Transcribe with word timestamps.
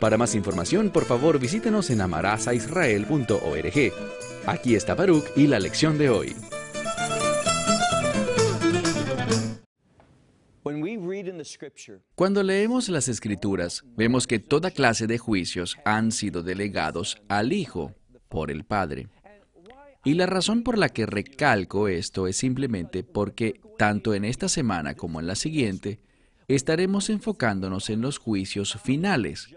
Para 0.00 0.16
más 0.16 0.34
información, 0.34 0.88
por 0.88 1.04
favor 1.04 1.38
visítenos 1.38 1.90
en 1.90 2.00
amarazaisrael.org. 2.00 3.92
Aquí 4.46 4.74
está 4.74 4.94
Baruch 4.94 5.26
y 5.36 5.46
la 5.46 5.60
lección 5.60 5.98
de 5.98 6.08
hoy. 6.08 6.34
Cuando 12.14 12.42
leemos 12.42 12.88
las 12.88 13.08
escrituras, 13.08 13.84
vemos 13.96 14.26
que 14.26 14.38
toda 14.38 14.70
clase 14.70 15.06
de 15.06 15.18
juicios 15.18 15.76
han 15.84 16.12
sido 16.12 16.42
delegados 16.42 17.20
al 17.28 17.52
Hijo 17.52 17.94
por 18.30 18.50
el 18.50 18.64
Padre. 18.64 19.08
Y 20.02 20.14
la 20.14 20.24
razón 20.24 20.62
por 20.62 20.78
la 20.78 20.88
que 20.88 21.04
recalco 21.04 21.88
esto 21.88 22.26
es 22.26 22.36
simplemente 22.36 23.04
porque 23.04 23.60
tanto 23.76 24.14
en 24.14 24.24
esta 24.24 24.48
semana 24.48 24.94
como 24.94 25.20
en 25.20 25.26
la 25.26 25.34
siguiente, 25.34 26.00
estaremos 26.48 27.10
enfocándonos 27.10 27.90
en 27.90 28.00
los 28.00 28.16
juicios 28.18 28.78
finales, 28.82 29.48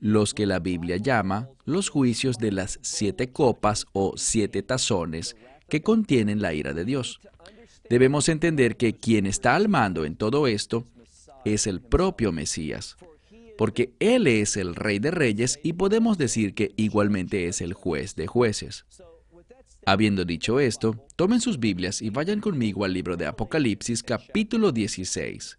los 0.00 0.34
que 0.34 0.46
la 0.46 0.58
Biblia 0.58 0.96
llama 0.96 1.48
los 1.64 1.88
juicios 1.90 2.38
de 2.38 2.52
las 2.52 2.78
siete 2.82 3.30
copas 3.30 3.86
o 3.92 4.14
siete 4.16 4.62
tazones 4.62 5.36
que 5.68 5.82
contienen 5.82 6.42
la 6.42 6.54
ira 6.54 6.72
de 6.72 6.84
Dios. 6.84 7.20
Debemos 7.88 8.28
entender 8.28 8.76
que 8.76 8.94
quien 8.94 9.26
está 9.26 9.54
al 9.54 9.68
mando 9.68 10.04
en 10.04 10.16
todo 10.16 10.46
esto 10.46 10.86
es 11.44 11.66
el 11.66 11.80
propio 11.80 12.32
Mesías, 12.32 12.96
porque 13.58 13.92
Él 14.00 14.26
es 14.26 14.56
el 14.56 14.74
Rey 14.74 14.98
de 14.98 15.10
Reyes 15.10 15.60
y 15.62 15.74
podemos 15.74 16.18
decir 16.18 16.54
que 16.54 16.72
igualmente 16.76 17.46
es 17.46 17.60
el 17.60 17.74
juez 17.74 18.14
de 18.16 18.26
jueces. 18.26 18.84
Habiendo 19.86 20.24
dicho 20.24 20.60
esto, 20.60 21.04
tomen 21.16 21.40
sus 21.40 21.58
Biblias 21.58 22.02
y 22.02 22.10
vayan 22.10 22.40
conmigo 22.40 22.84
al 22.84 22.92
libro 22.92 23.16
de 23.16 23.26
Apocalipsis 23.26 24.02
capítulo 24.02 24.72
16. 24.72 25.58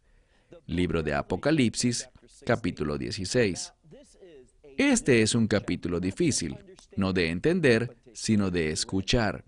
Libro 0.67 1.03
de 1.03 1.13
Apocalipsis 1.13 2.07
capítulo 2.45 2.97
16. 2.97 3.73
Este 4.77 5.21
es 5.21 5.35
un 5.35 5.47
capítulo 5.47 5.99
difícil, 5.99 6.57
no 6.95 7.13
de 7.13 7.29
entender, 7.29 7.95
sino 8.13 8.51
de 8.51 8.71
escuchar, 8.71 9.43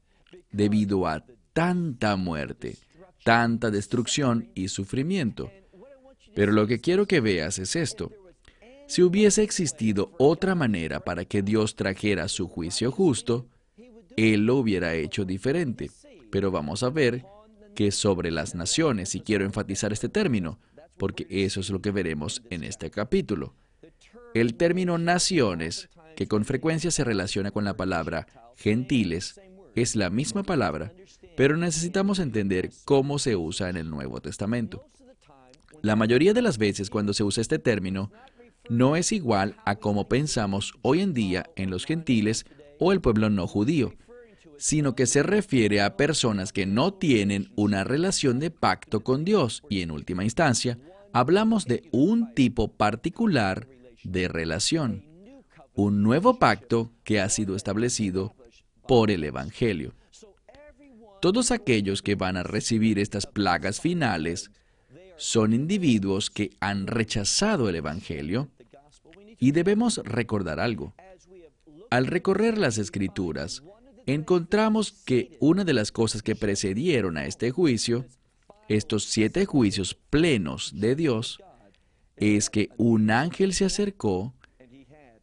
debido 0.52 1.08
a 1.08 1.24
tanta 1.54 2.16
muerte, 2.16 2.78
tanta 3.24 3.72
destrucción 3.72 4.50
y 4.56 4.68
sufrimiento. 4.68 5.52
Pero 6.36 6.52
lo 6.52 6.68
que 6.68 6.80
quiero 6.80 7.08
que 7.08 7.22
veas 7.22 7.60
es 7.60 7.76
esto. 7.76 8.12
Si 8.88 9.02
hubiese 9.02 9.44
existido 9.44 10.12
otra 10.18 10.56
manera 10.56 11.00
para 11.00 11.26
que 11.26 11.42
Dios 11.42 11.76
trajera 11.76 12.28
su 12.28 12.48
juicio 12.48 12.92
justo, 12.92 13.48
él 14.18 14.46
lo 14.46 14.58
hubiera 14.58 14.94
hecho 14.94 15.26
diferente. 15.26 15.90
Pero 16.32 16.52
vamos 16.52 16.84
a 16.84 16.90
ver 16.90 17.26
que 17.76 17.92
sobre 17.92 18.30
las 18.30 18.56
naciones, 18.56 19.16
y 19.16 19.22
quiero 19.22 19.46
enfatizar 19.46 19.94
este 19.94 20.10
término, 20.10 20.60
porque 20.98 21.26
eso 21.30 21.60
es 21.60 21.70
lo 21.70 21.82
que 21.82 21.92
veremos 21.92 22.44
en 22.50 22.64
este 22.64 22.92
capítulo. 22.92 23.56
El 24.34 24.56
término 24.56 24.98
naciones, 24.98 25.90
que 26.16 26.28
con 26.28 26.46
frecuencia 26.46 26.92
se 26.92 27.04
relaciona 27.04 27.52
con 27.52 27.64
la 27.64 27.76
palabra 27.76 28.28
gentiles, 28.56 29.40
es 29.76 29.96
la 29.96 30.10
misma 30.10 30.44
palabra, 30.44 30.94
pero 31.36 31.58
necesitamos 31.58 32.20
entender 32.20 32.70
cómo 32.86 33.20
se 33.20 33.36
usa 33.36 33.70
en 33.70 33.78
el 33.78 33.90
Nuevo 33.90 34.22
Testamento. 34.22 34.88
La 35.82 35.96
mayoría 35.96 36.34
de 36.34 36.42
las 36.42 36.58
veces 36.58 36.90
cuando 36.90 37.14
se 37.14 37.24
usa 37.24 37.42
este 37.42 37.60
término, 37.60 38.12
no 38.70 38.96
es 38.96 39.12
igual 39.12 39.58
a 39.66 39.76
cómo 39.76 40.08
pensamos 40.08 40.74
hoy 40.82 41.02
en 41.02 41.14
día 41.14 41.50
en 41.56 41.70
los 41.70 41.86
gentiles 41.86 42.46
o 42.80 42.94
el 42.94 43.02
pueblo 43.02 43.30
no 43.30 43.48
judío, 43.48 43.94
sino 44.58 44.96
que 44.96 45.06
se 45.06 45.24
refiere 45.24 45.82
a 45.82 45.98
personas 45.98 46.54
que 46.54 46.66
no 46.66 46.94
tienen 46.94 47.52
una 47.56 47.84
relación 47.84 48.40
de 48.40 48.52
pacto 48.52 49.02
con 49.02 49.26
Dios 49.26 49.64
y 49.70 49.82
en 49.82 49.92
última 49.92 50.24
instancia 50.24 50.80
hablamos 51.12 51.66
de 51.66 51.84
un 51.92 52.34
tipo 52.34 52.70
particular 52.70 53.68
de 54.04 54.28
relación, 54.28 55.06
un 55.74 56.04
nuevo 56.04 56.38
pacto 56.40 56.92
que 57.04 57.20
ha 57.20 57.30
sido 57.30 57.56
establecido 57.56 58.36
por 58.88 59.12
el 59.12 59.24
Evangelio. 59.24 59.94
Todos 61.22 61.52
aquellos 61.52 62.02
que 62.02 62.16
van 62.16 62.38
a 62.38 62.44
recibir 62.44 63.00
estas 63.00 63.26
plagas 63.26 63.80
finales 63.80 64.52
son 65.16 65.54
individuos 65.54 66.30
que 66.30 66.52
han 66.60 66.88
rechazado 66.88 67.70
el 67.70 67.76
Evangelio 67.76 68.50
y 69.40 69.52
debemos 69.52 70.02
recordar 70.04 70.60
algo. 70.60 70.94
Al 71.90 72.08
recorrer 72.08 72.58
las 72.58 72.78
escrituras, 72.78 73.64
encontramos 74.06 74.92
que 74.92 75.38
una 75.40 75.64
de 75.64 75.74
las 75.74 75.92
cosas 75.92 76.24
que 76.24 76.36
precedieron 76.36 77.18
a 77.18 77.26
este 77.26 77.52
juicio, 77.52 78.06
estos 78.68 79.06
siete 79.06 79.46
juicios 79.46 79.96
plenos 80.10 80.72
de 80.76 80.96
Dios, 80.96 81.40
es 82.16 82.50
que 82.50 82.70
un 82.78 83.12
ángel 83.12 83.54
se 83.54 83.66
acercó 83.66 84.34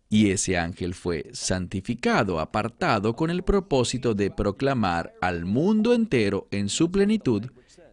y 0.08 0.30
ese 0.32 0.58
ángel 0.58 0.94
fue 0.94 1.30
santificado, 1.32 2.40
apartado 2.40 3.14
con 3.14 3.30
el 3.30 3.44
propósito 3.44 4.12
de 4.12 4.32
proclamar 4.32 5.14
al 5.20 5.44
mundo 5.44 5.94
entero 5.94 6.48
en 6.50 6.68
su 6.68 6.90
plenitud, 6.90 7.46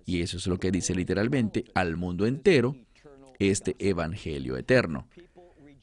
y 0.04 0.22
eso 0.22 0.38
es 0.38 0.48
lo 0.48 0.58
que 0.58 0.72
dice 0.72 0.96
literalmente, 0.96 1.66
al 1.76 1.96
mundo 1.96 2.26
entero, 2.26 2.76
este 3.38 3.76
Evangelio 3.78 4.58
eterno. 4.58 5.08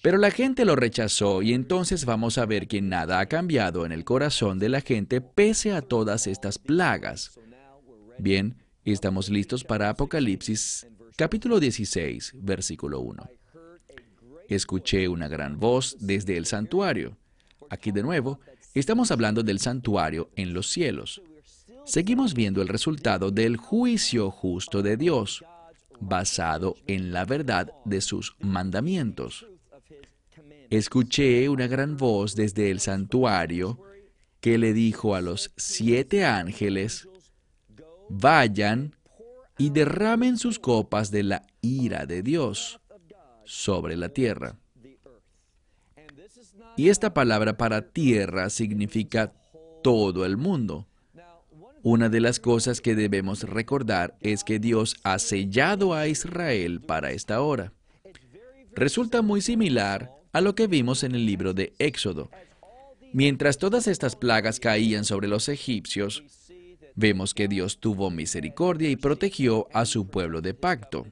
Pero 0.02 0.18
la 0.18 0.30
gente 0.30 0.64
lo 0.64 0.74
rechazó 0.74 1.40
y 1.40 1.54
entonces 1.54 2.04
vamos 2.04 2.36
a 2.36 2.46
ver 2.46 2.66
que 2.66 2.82
nada 2.82 3.20
ha 3.20 3.26
cambiado 3.26 3.86
en 3.86 3.92
el 3.92 4.04
corazón 4.04 4.58
de 4.58 4.68
la 4.68 4.80
gente 4.80 5.20
pese 5.20 5.72
a 5.72 5.82
todas 5.82 6.26
estas 6.26 6.58
plagas. 6.58 7.38
Bien, 8.18 8.56
estamos 8.92 9.28
listos 9.30 9.64
para 9.64 9.88
Apocalipsis 9.88 10.86
capítulo 11.16 11.60
16, 11.60 12.34
versículo 12.36 13.00
1. 13.00 13.28
Escuché 14.48 15.08
una 15.08 15.28
gran 15.28 15.58
voz 15.58 15.96
desde 16.00 16.36
el 16.36 16.46
santuario. 16.46 17.16
Aquí 17.70 17.92
de 17.92 18.02
nuevo, 18.02 18.40
estamos 18.74 19.10
hablando 19.10 19.42
del 19.42 19.58
santuario 19.58 20.30
en 20.36 20.52
los 20.52 20.70
cielos. 20.70 21.22
Seguimos 21.86 22.34
viendo 22.34 22.62
el 22.62 22.68
resultado 22.68 23.30
del 23.30 23.56
juicio 23.56 24.30
justo 24.30 24.82
de 24.82 24.96
Dios, 24.96 25.44
basado 26.00 26.76
en 26.86 27.12
la 27.12 27.24
verdad 27.24 27.72
de 27.84 28.00
sus 28.00 28.36
mandamientos 28.40 29.46
escuché 30.70 31.48
una 31.48 31.66
gran 31.66 31.96
voz 31.96 32.34
desde 32.34 32.70
el 32.70 32.80
santuario 32.80 33.78
que 34.40 34.58
le 34.58 34.72
dijo 34.72 35.14
a 35.14 35.20
los 35.20 35.52
siete 35.56 36.24
ángeles, 36.24 37.08
vayan 38.08 38.94
y 39.58 39.70
derramen 39.70 40.38
sus 40.38 40.58
copas 40.58 41.10
de 41.10 41.22
la 41.22 41.46
ira 41.60 42.06
de 42.06 42.22
Dios 42.22 42.80
sobre 43.44 43.96
la 43.96 44.08
tierra. 44.08 44.56
Y 46.76 46.88
esta 46.88 47.14
palabra 47.14 47.56
para 47.56 47.82
tierra 47.82 48.50
significa 48.50 49.32
todo 49.82 50.24
el 50.24 50.36
mundo. 50.36 50.86
Una 51.82 52.08
de 52.08 52.20
las 52.20 52.40
cosas 52.40 52.80
que 52.80 52.94
debemos 52.94 53.42
recordar 53.42 54.16
es 54.20 54.42
que 54.42 54.58
Dios 54.58 54.96
ha 55.04 55.18
sellado 55.18 55.94
a 55.94 56.08
Israel 56.08 56.80
para 56.80 57.12
esta 57.12 57.42
hora. 57.42 57.72
Resulta 58.72 59.22
muy 59.22 59.40
similar 59.40 60.10
a 60.32 60.40
lo 60.40 60.54
que 60.54 60.66
vimos 60.66 61.04
en 61.04 61.14
el 61.14 61.26
libro 61.26 61.54
de 61.54 61.74
Éxodo. 61.78 62.30
Mientras 63.12 63.58
todas 63.58 63.86
estas 63.86 64.16
plagas 64.16 64.58
caían 64.58 65.04
sobre 65.04 65.28
los 65.28 65.48
egipcios, 65.48 66.24
vemos 66.94 67.34
que 67.34 67.48
Dios 67.48 67.78
tuvo 67.80 68.10
misericordia 68.10 68.90
y 68.90 68.96
protegió 68.96 69.68
a 69.72 69.84
su 69.84 70.08
pueblo 70.08 70.40
de 70.40 70.54
pacto. 70.54 71.06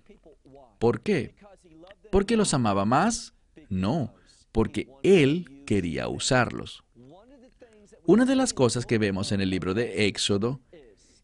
¿Por 0.78 1.00
qué? 1.00 1.34
¿Porque 2.10 2.36
los 2.36 2.54
amaba 2.54 2.84
más? 2.84 3.34
No, 3.68 4.14
porque 4.52 4.88
Él 5.02 5.62
quería 5.66 6.08
usarlos. 6.08 6.84
Una 8.04 8.24
de 8.24 8.36
las 8.36 8.52
cosas 8.52 8.84
que 8.84 8.98
vemos 8.98 9.32
en 9.32 9.40
el 9.40 9.50
libro 9.50 9.74
de 9.74 10.06
Éxodo 10.06 10.60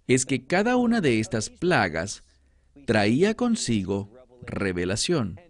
es 0.07 0.25
que 0.25 0.47
cada 0.47 0.77
una 0.77 1.01
de 1.01 1.21
estas 1.21 1.51
plagas 1.51 2.25
traía 2.87 3.35
consigo 3.35 4.11
revelación, 4.47 5.41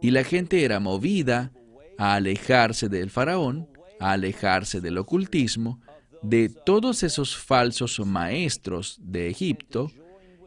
y 0.00 0.10
la 0.12 0.22
gente 0.22 0.64
era 0.64 0.78
movida 0.78 1.52
a 1.96 2.14
alejarse 2.14 2.88
del 2.88 3.10
faraón, 3.10 3.68
a 3.98 4.12
alejarse 4.12 4.80
del 4.80 4.98
ocultismo, 4.98 5.80
de 6.22 6.48
todos 6.48 7.02
esos 7.02 7.36
falsos 7.36 7.98
maestros 8.04 8.98
de 9.00 9.28
Egipto 9.28 9.90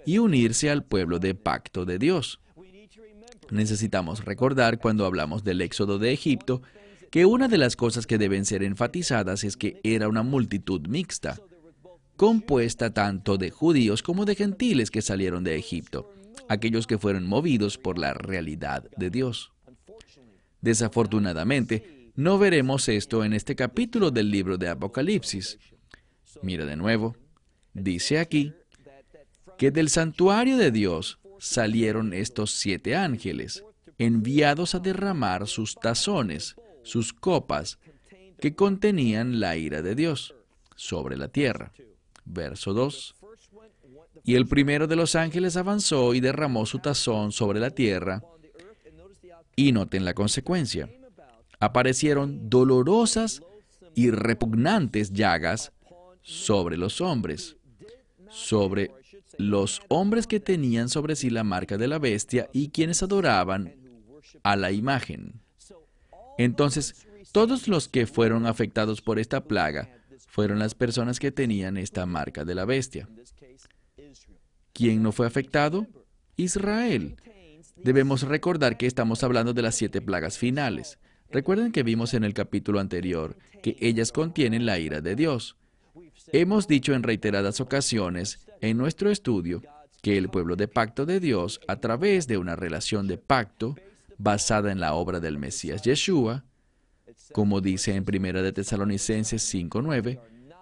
y 0.06 0.18
unirse 0.18 0.69
al 0.69 0.83
pueblo 0.83 1.19
de 1.19 1.35
pacto 1.35 1.85
de 1.85 2.00
Dios. 2.00 2.39
Necesitamos 3.50 4.23
recordar 4.25 4.79
cuando 4.79 5.06
hablamos 5.06 5.44
del 5.44 5.62
éxodo 5.62 6.00
de 6.00 6.12
Egipto 6.12 6.62
que 7.09 7.25
una 7.25 7.50
de 7.50 7.57
las 7.57 7.75
cosas 7.75 8.07
que 8.07 8.18
deben 8.18 8.45
ser 8.45 8.63
enfatizadas 8.63 9.44
es 9.44 9.57
que 9.57 9.79
era 9.83 10.07
una 10.07 10.23
multitud 10.23 10.88
mixta, 10.88 11.38
compuesta 12.15 12.94
tanto 12.94 13.38
de 13.38 13.51
judíos 13.51 14.01
como 14.01 14.25
de 14.25 14.35
gentiles 14.35 14.89
que 14.89 15.01
salieron 15.01 15.44
de 15.44 15.57
Egipto, 15.57 16.13
aquellos 16.47 16.88
que 16.88 16.97
fueron 16.97 17.27
movidos 17.27 17.77
por 17.77 17.97
la 17.97 18.13
realidad 18.13 18.89
de 18.95 19.09
Dios. 19.09 19.51
Desafortunadamente, 20.62 22.00
no 22.15 22.37
veremos 22.37 22.89
esto 22.89 23.23
en 23.23 23.33
este 23.33 23.55
capítulo 23.55 24.11
del 24.11 24.29
libro 24.29 24.57
de 24.57 24.67
Apocalipsis. 24.67 25.57
Mira 26.41 26.65
de 26.65 26.75
nuevo, 26.75 27.15
dice 27.73 28.19
aquí 28.19 28.53
que 29.57 29.71
del 29.71 29.89
santuario 29.89 30.57
de 30.57 30.71
Dios 30.71 31.19
salieron 31.39 32.13
estos 32.13 32.51
siete 32.51 32.95
ángeles, 32.95 33.63
enviados 33.97 34.75
a 34.75 34.79
derramar 34.79 35.47
sus 35.47 35.75
tazones, 35.75 36.55
sus 36.83 37.13
copas, 37.13 37.79
que 38.39 38.55
contenían 38.55 39.39
la 39.39 39.55
ira 39.55 39.81
de 39.81 39.95
Dios 39.95 40.35
sobre 40.75 41.15
la 41.15 41.27
tierra. 41.27 41.71
Verso 42.25 42.73
2. 42.73 43.15
Y 44.23 44.35
el 44.35 44.47
primero 44.47 44.87
de 44.87 44.95
los 44.95 45.15
ángeles 45.15 45.57
avanzó 45.57 46.13
y 46.13 46.19
derramó 46.19 46.65
su 46.65 46.79
tazón 46.79 47.31
sobre 47.31 47.59
la 47.59 47.69
tierra. 47.69 48.23
Y 49.55 49.71
noten 49.71 50.05
la 50.05 50.13
consecuencia. 50.13 50.89
Aparecieron 51.61 52.49
dolorosas 52.49 53.41
y 53.95 54.11
repugnantes 54.11 55.13
llagas 55.13 55.71
sobre 56.21 56.75
los 56.75 57.01
hombres, 57.01 57.55
sobre 58.29 58.91
los 59.37 59.81
hombres 59.87 60.27
que 60.27 60.39
tenían 60.39 60.89
sobre 60.89 61.15
sí 61.15 61.29
la 61.29 61.43
marca 61.43 61.77
de 61.77 61.87
la 61.87 61.99
bestia 61.99 62.49
y 62.51 62.69
quienes 62.69 63.01
adoraban 63.03 63.75
a 64.43 64.55
la 64.55 64.71
imagen. 64.71 65.41
Entonces, 66.37 67.07
todos 67.31 67.67
los 67.67 67.87
que 67.87 68.07
fueron 68.07 68.45
afectados 68.45 69.01
por 69.01 69.19
esta 69.19 69.43
plaga 69.43 69.89
fueron 70.27 70.59
las 70.59 70.75
personas 70.75 71.19
que 71.19 71.31
tenían 71.31 71.77
esta 71.77 72.05
marca 72.05 72.45
de 72.45 72.55
la 72.55 72.65
bestia. 72.65 73.07
¿Quién 74.73 75.03
no 75.03 75.11
fue 75.11 75.27
afectado? 75.27 75.87
Israel. 76.37 77.17
Debemos 77.75 78.23
recordar 78.23 78.77
que 78.77 78.87
estamos 78.87 79.23
hablando 79.23 79.53
de 79.53 79.61
las 79.61 79.75
siete 79.75 80.01
plagas 80.01 80.37
finales. 80.37 80.97
Recuerden 81.31 81.71
que 81.71 81.83
vimos 81.83 82.13
en 82.13 82.23
el 82.23 82.33
capítulo 82.33 82.79
anterior 82.79 83.37
que 83.63 83.77
ellas 83.79 84.11
contienen 84.11 84.65
la 84.65 84.79
ira 84.79 85.01
de 85.01 85.15
Dios. 85.15 85.55
Hemos 86.33 86.67
dicho 86.67 86.93
en 86.93 87.03
reiteradas 87.03 87.61
ocasiones 87.61 88.45
en 88.59 88.77
nuestro 88.77 89.09
estudio 89.09 89.61
que 90.01 90.17
el 90.17 90.29
pueblo 90.29 90.55
de 90.55 90.67
pacto 90.67 91.05
de 91.05 91.19
Dios, 91.19 91.61
a 91.67 91.77
través 91.77 92.27
de 92.27 92.37
una 92.37 92.55
relación 92.55 93.07
de 93.07 93.17
pacto 93.17 93.75
basada 94.17 94.71
en 94.71 94.79
la 94.79 94.93
obra 94.93 95.19
del 95.19 95.37
Mesías 95.37 95.83
Yeshua, 95.83 96.43
como 97.31 97.61
dice 97.61 97.95
en 97.95 98.03
1 98.03 98.41
de 98.41 98.51
Tesalonicenses 98.51 99.41
5:9, 99.53 100.19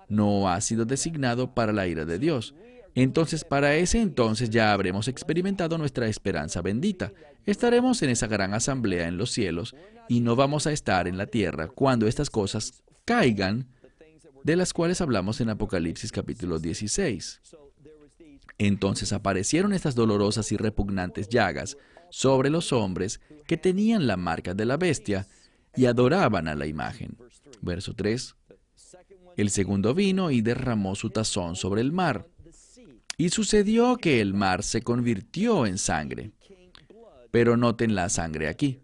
no 0.07 0.49
ha 0.49 0.59
sido 0.61 0.85
designado 0.85 1.53
para 1.53 1.73
la 1.73 1.87
ira 1.87 2.05
de 2.05 2.19
Dios. 2.19 2.53
Entonces, 2.95 3.43
para 3.43 3.75
ese 3.75 4.01
entonces 4.01 4.49
ya 4.49 4.73
habremos 4.73 5.07
experimentado 5.07 5.77
nuestra 5.77 6.07
esperanza 6.07 6.61
bendita. 6.61 7.11
Estaremos 7.45 8.01
en 8.01 8.09
esa 8.09 8.27
gran 8.27 8.53
asamblea 8.53 9.07
en 9.07 9.17
los 9.17 9.31
cielos 9.31 9.75
y 10.09 10.19
no 10.21 10.35
vamos 10.35 10.67
a 10.67 10.73
estar 10.73 11.07
en 11.07 11.17
la 11.17 11.27
tierra 11.27 11.67
cuando 11.67 12.07
estas 12.07 12.29
cosas 12.31 12.73
caigan, 13.05 13.67
de 14.43 14.55
las 14.55 14.73
cuales 14.73 15.01
hablamos 15.01 15.39
en 15.39 15.49
Apocalipsis 15.49 16.11
capítulo 16.11 16.59
16. 16.59 17.41
Entonces 18.57 19.13
aparecieron 19.13 19.71
estas 19.71 19.95
dolorosas 19.95 20.51
y 20.51 20.57
repugnantes 20.57 21.29
llagas 21.29 21.77
sobre 22.09 22.49
los 22.49 22.73
hombres 22.73 23.21
que 23.47 23.55
tenían 23.55 24.07
la 24.07 24.17
marca 24.17 24.55
de 24.55 24.65
la 24.65 24.77
bestia 24.77 25.27
y 25.75 25.85
adoraban 25.85 26.47
a 26.47 26.55
la 26.55 26.65
imagen. 26.65 27.15
Verso 27.61 27.93
3. 27.93 28.35
El 29.37 29.51
segundo 29.51 29.93
vino 29.93 30.31
y 30.31 30.41
derramó 30.41 30.95
su 30.95 31.11
tazón 31.11 31.55
sobre 31.55 31.81
el 31.81 31.91
mar. 31.91 32.27
Y 33.15 33.29
sucedió 33.29 33.97
que 33.97 34.21
el 34.21 34.33
mar 34.33 34.63
se 34.63 34.81
convirtió 34.81 35.67
en 35.67 35.77
sangre. 35.77 36.31
Pero 37.31 37.57
noten 37.57 37.93
la 37.93 38.09
sangre 38.09 38.47
aquí. 38.47 38.81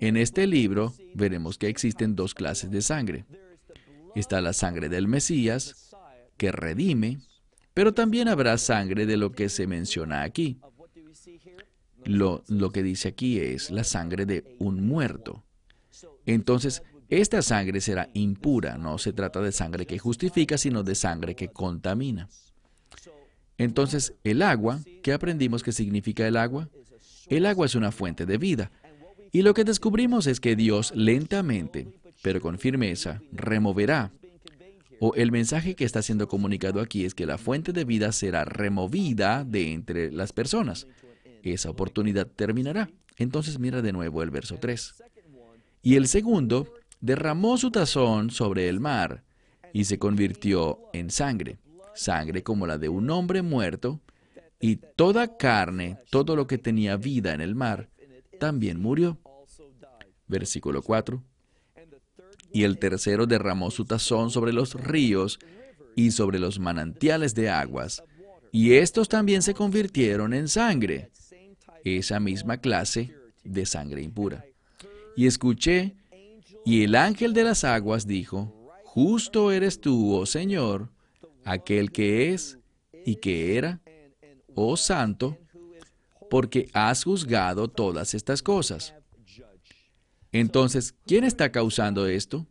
En 0.00 0.16
este 0.16 0.46
libro 0.46 0.94
veremos 1.14 1.58
que 1.58 1.68
existen 1.68 2.16
dos 2.16 2.34
clases 2.34 2.70
de 2.70 2.80
sangre. 2.80 3.26
Está 4.14 4.40
la 4.40 4.52
sangre 4.52 4.88
del 4.88 5.06
Mesías, 5.06 5.94
que 6.36 6.50
redime, 6.50 7.20
pero 7.74 7.92
también 7.92 8.28
habrá 8.28 8.56
sangre 8.56 9.04
de 9.06 9.18
lo 9.18 9.32
que 9.32 9.48
se 9.50 9.66
menciona 9.66 10.22
aquí. 10.22 10.58
Lo, 12.04 12.42
que 12.72 12.82
dice 12.82 13.08
aquí 13.08 13.38
es 13.38 13.70
la 13.70 13.84
sangre 13.84 14.24
de 14.24 14.56
un 14.58 14.86
muerto. 14.86 15.44
Entonces, 16.24 16.82
esta 17.10 17.42
sangre 17.42 17.82
será 17.82 18.08
impura. 18.14 18.78
No 18.78 18.96
se 18.96 19.12
trata 19.12 19.42
de 19.42 19.52
sangre 19.52 19.86
que 19.86 19.98
justifica, 19.98 20.56
sino 20.56 20.82
de 20.82 20.94
sangre 20.94 21.34
que 21.34 21.48
contamina. 21.48 22.28
Entonces, 23.58 24.14
el 24.24 24.40
agua, 24.40 24.80
¿qué 25.02 25.12
aprendimos 25.12 25.62
que 25.62 25.72
significa 25.72 26.26
el 26.26 26.38
agua? 26.38 26.70
El 27.26 27.44
agua 27.44 27.66
es 27.66 27.74
una 27.74 27.92
fuente 27.92 28.24
de 28.24 28.38
vida. 28.38 28.70
Y 29.32 29.42
lo 29.42 29.54
que 29.54 29.64
descubrimos 29.64 30.26
es 30.26 30.40
que 30.40 30.56
Dios 30.56 30.92
lentamente, 30.94 31.88
pero 32.22 32.40
con 32.40 32.58
firmeza, 32.58 33.20
removerá. 33.32 34.12
O 34.98 35.14
el 35.14 35.32
mensaje 35.32 35.74
que 35.74 35.84
está 35.84 36.02
siendo 36.02 36.28
comunicado 36.28 36.80
aquí 36.80 37.04
es 37.04 37.14
que 37.14 37.26
la 37.26 37.38
fuente 37.38 37.72
de 37.72 37.84
vida 37.84 38.12
será 38.12 38.44
removida 38.44 39.44
de 39.44 39.72
entre 39.72 40.12
las 40.12 40.32
personas. 40.32 40.86
Esa 41.42 41.70
oportunidad 41.70 42.26
terminará. 42.26 42.90
Entonces 43.16 43.58
mira 43.58 43.82
de 43.82 43.92
nuevo 43.92 44.22
el 44.22 44.30
verso 44.30 44.58
3. 44.58 45.02
Y 45.82 45.94
el 45.94 46.08
segundo 46.08 46.74
derramó 47.00 47.56
su 47.56 47.70
tazón 47.70 48.30
sobre 48.30 48.68
el 48.68 48.80
mar 48.80 49.24
y 49.72 49.84
se 49.84 49.98
convirtió 49.98 50.80
en 50.92 51.10
sangre, 51.10 51.58
sangre 51.94 52.42
como 52.42 52.66
la 52.66 52.76
de 52.76 52.88
un 52.88 53.08
hombre 53.10 53.42
muerto, 53.42 54.00
y 54.60 54.76
toda 54.76 55.38
carne, 55.38 55.98
todo 56.10 56.36
lo 56.36 56.46
que 56.46 56.58
tenía 56.58 56.96
vida 56.96 57.32
en 57.32 57.40
el 57.40 57.54
mar, 57.54 57.88
también 58.40 58.80
murió. 58.80 59.20
Versículo 60.26 60.82
4. 60.82 61.22
Y 62.52 62.64
el 62.64 62.78
tercero 62.78 63.26
derramó 63.26 63.70
su 63.70 63.84
tazón 63.84 64.30
sobre 64.30 64.52
los 64.52 64.74
ríos 64.74 65.38
y 65.94 66.10
sobre 66.10 66.40
los 66.40 66.58
manantiales 66.58 67.34
de 67.36 67.48
aguas, 67.48 68.02
y 68.50 68.72
estos 68.74 69.08
también 69.08 69.42
se 69.42 69.54
convirtieron 69.54 70.34
en 70.34 70.48
sangre, 70.48 71.10
esa 71.84 72.18
misma 72.18 72.56
clase 72.56 73.14
de 73.44 73.66
sangre 73.66 74.02
impura. 74.02 74.44
Y 75.16 75.26
escuché, 75.26 75.94
y 76.64 76.82
el 76.82 76.96
ángel 76.96 77.32
de 77.32 77.44
las 77.44 77.62
aguas 77.62 78.06
dijo, 78.06 78.52
Justo 78.84 79.52
eres 79.52 79.80
tú, 79.80 80.14
oh 80.14 80.26
Señor, 80.26 80.90
aquel 81.44 81.92
que 81.92 82.32
es 82.32 82.58
y 83.06 83.16
que 83.16 83.56
era, 83.56 83.80
oh 84.54 84.76
Santo, 84.76 85.38
porque 86.30 86.70
has 86.72 87.04
juzgado 87.04 87.68
todas 87.68 88.14
estas 88.14 88.40
cosas. 88.42 88.94
Entonces, 90.32 90.94
¿quién 91.06 91.24
está 91.24 91.50
causando 91.50 92.06
esto? 92.06 92.46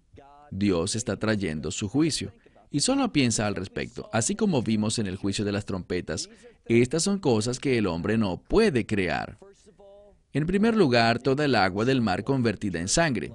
Dios 0.51 0.95
está 0.95 1.17
trayendo 1.17 1.71
su 1.71 1.88
juicio. 1.88 2.33
Y 2.71 2.81
solo 2.81 3.12
piensa 3.12 3.48
al 3.48 3.55
respecto. 3.55 4.09
Así 4.13 4.36
como 4.36 4.62
vimos 4.62 5.00
en 5.00 5.07
el 5.07 5.15
juicio 5.15 5.43
de 5.43 5.51
las 5.51 5.65
trompetas, 5.65 6.29
estas 6.65 7.03
son 7.03 7.17
cosas 7.17 7.59
que 7.59 7.77
el 7.77 7.88
hombre 7.88 8.17
no 8.17 8.38
puede 8.38 8.86
crear. 8.86 9.39
En 10.33 10.45
primer 10.45 10.75
lugar, 10.75 11.19
toda 11.19 11.45
el 11.45 11.55
agua 11.55 11.86
del 11.86 12.01
mar 12.01 12.24
convertida 12.24 12.79
en 12.79 12.88
sangre. 12.88 13.33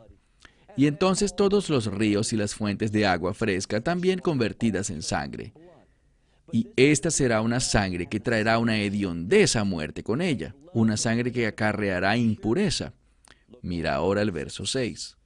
Y 0.76 0.86
entonces 0.86 1.34
todos 1.34 1.70
los 1.70 1.86
ríos 1.86 2.32
y 2.32 2.36
las 2.36 2.54
fuentes 2.54 2.92
de 2.92 3.06
agua 3.06 3.32
fresca 3.34 3.80
también 3.80 4.18
convertidas 4.18 4.90
en 4.90 5.02
sangre. 5.02 5.52
Y 6.54 6.68
esta 6.76 7.11
será 7.11 7.40
una 7.40 7.58
sangre 7.58 8.06
que 8.06 8.20
traerá 8.20 8.58
una 8.58 8.78
hediondeza 8.78 9.64
muerte 9.64 10.04
con 10.04 10.23
ella, 10.23 10.54
una 10.73 10.96
sangre 10.96 11.32
que 11.32 11.49
acarreará 11.49 12.16
impureza. 12.16 12.92
Mira 13.61 13.96
ahora 13.96 14.23
el 14.23 14.30
verso 14.30 14.64
6. 14.64 15.16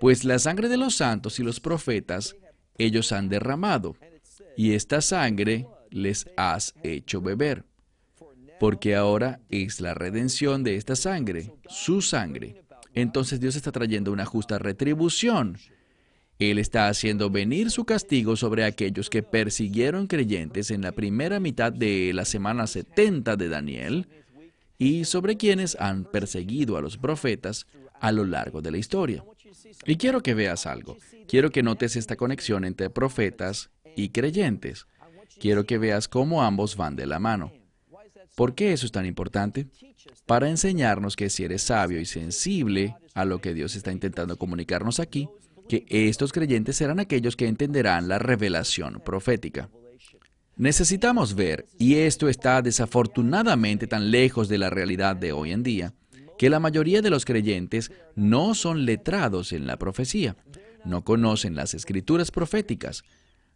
Pues 0.00 0.24
la 0.24 0.38
sangre 0.38 0.70
de 0.70 0.78
los 0.78 0.94
santos 0.94 1.38
y 1.38 1.42
los 1.42 1.60
profetas 1.60 2.36
ellos 2.78 3.12
han 3.12 3.28
derramado, 3.28 3.96
y 4.56 4.72
esta 4.72 5.02
sangre 5.02 5.66
les 5.90 6.26
has 6.38 6.72
hecho 6.82 7.20
beber 7.20 7.66
porque 8.58 8.94
ahora 8.94 9.40
es 9.50 9.82
la 9.82 9.92
redención 9.92 10.64
de 10.64 10.76
esta 10.76 10.96
sangre, 10.96 11.52
su 11.68 12.00
sangre. 12.00 12.62
Entonces 12.94 13.40
Dios 13.40 13.56
está 13.56 13.70
trayendo 13.72 14.10
una 14.10 14.24
justa 14.24 14.58
retribución. 14.58 15.58
Él 16.38 16.58
está 16.58 16.88
haciendo 16.88 17.30
venir 17.30 17.70
su 17.70 17.84
castigo 17.84 18.36
sobre 18.36 18.64
aquellos 18.64 19.08
que 19.08 19.22
persiguieron 19.22 20.06
creyentes 20.06 20.70
en 20.70 20.82
la 20.82 20.92
primera 20.92 21.40
mitad 21.40 21.72
de 21.72 22.12
la 22.12 22.26
semana 22.26 22.66
70 22.66 23.36
de 23.36 23.48
Daniel 23.48 24.06
y 24.78 25.04
sobre 25.06 25.36
quienes 25.38 25.76
han 25.80 26.04
perseguido 26.04 26.76
a 26.76 26.82
los 26.82 26.98
profetas 26.98 27.66
a 28.00 28.12
lo 28.12 28.24
largo 28.24 28.60
de 28.60 28.70
la 28.70 28.76
historia. 28.76 29.24
Y 29.86 29.96
quiero 29.96 30.22
que 30.22 30.34
veas 30.34 30.66
algo. 30.66 30.98
Quiero 31.26 31.50
que 31.50 31.62
notes 31.62 31.96
esta 31.96 32.16
conexión 32.16 32.64
entre 32.64 32.90
profetas 32.90 33.70
y 33.96 34.10
creyentes. 34.10 34.86
Quiero 35.40 35.64
que 35.64 35.78
veas 35.78 36.06
cómo 36.06 36.42
ambos 36.42 36.76
van 36.76 36.96
de 36.96 37.06
la 37.06 37.18
mano. 37.18 37.52
¿Por 38.34 38.54
qué 38.54 38.74
eso 38.74 38.84
es 38.84 38.92
tan 38.92 39.06
importante? 39.06 39.66
Para 40.26 40.50
enseñarnos 40.50 41.16
que 41.16 41.30
si 41.30 41.44
eres 41.44 41.62
sabio 41.62 41.98
y 41.98 42.04
sensible 42.04 42.94
a 43.14 43.24
lo 43.24 43.40
que 43.40 43.54
Dios 43.54 43.74
está 43.74 43.92
intentando 43.92 44.36
comunicarnos 44.36 45.00
aquí, 45.00 45.28
que 45.68 45.84
estos 45.88 46.32
creyentes 46.32 46.76
serán 46.76 47.00
aquellos 47.00 47.36
que 47.36 47.48
entenderán 47.48 48.08
la 48.08 48.18
revelación 48.18 49.00
profética. 49.04 49.68
Necesitamos 50.56 51.34
ver, 51.34 51.66
y 51.78 51.96
esto 51.96 52.28
está 52.28 52.62
desafortunadamente 52.62 53.86
tan 53.86 54.10
lejos 54.10 54.48
de 54.48 54.58
la 54.58 54.70
realidad 54.70 55.14
de 55.14 55.32
hoy 55.32 55.52
en 55.52 55.62
día, 55.62 55.92
que 56.38 56.50
la 56.50 56.60
mayoría 56.60 57.02
de 57.02 57.10
los 57.10 57.24
creyentes 57.24 57.92
no 58.14 58.54
son 58.54 58.86
letrados 58.86 59.52
en 59.52 59.66
la 59.66 59.76
profecía, 59.76 60.36
no 60.84 61.04
conocen 61.04 61.56
las 61.56 61.74
escrituras 61.74 62.30
proféticas, 62.30 63.04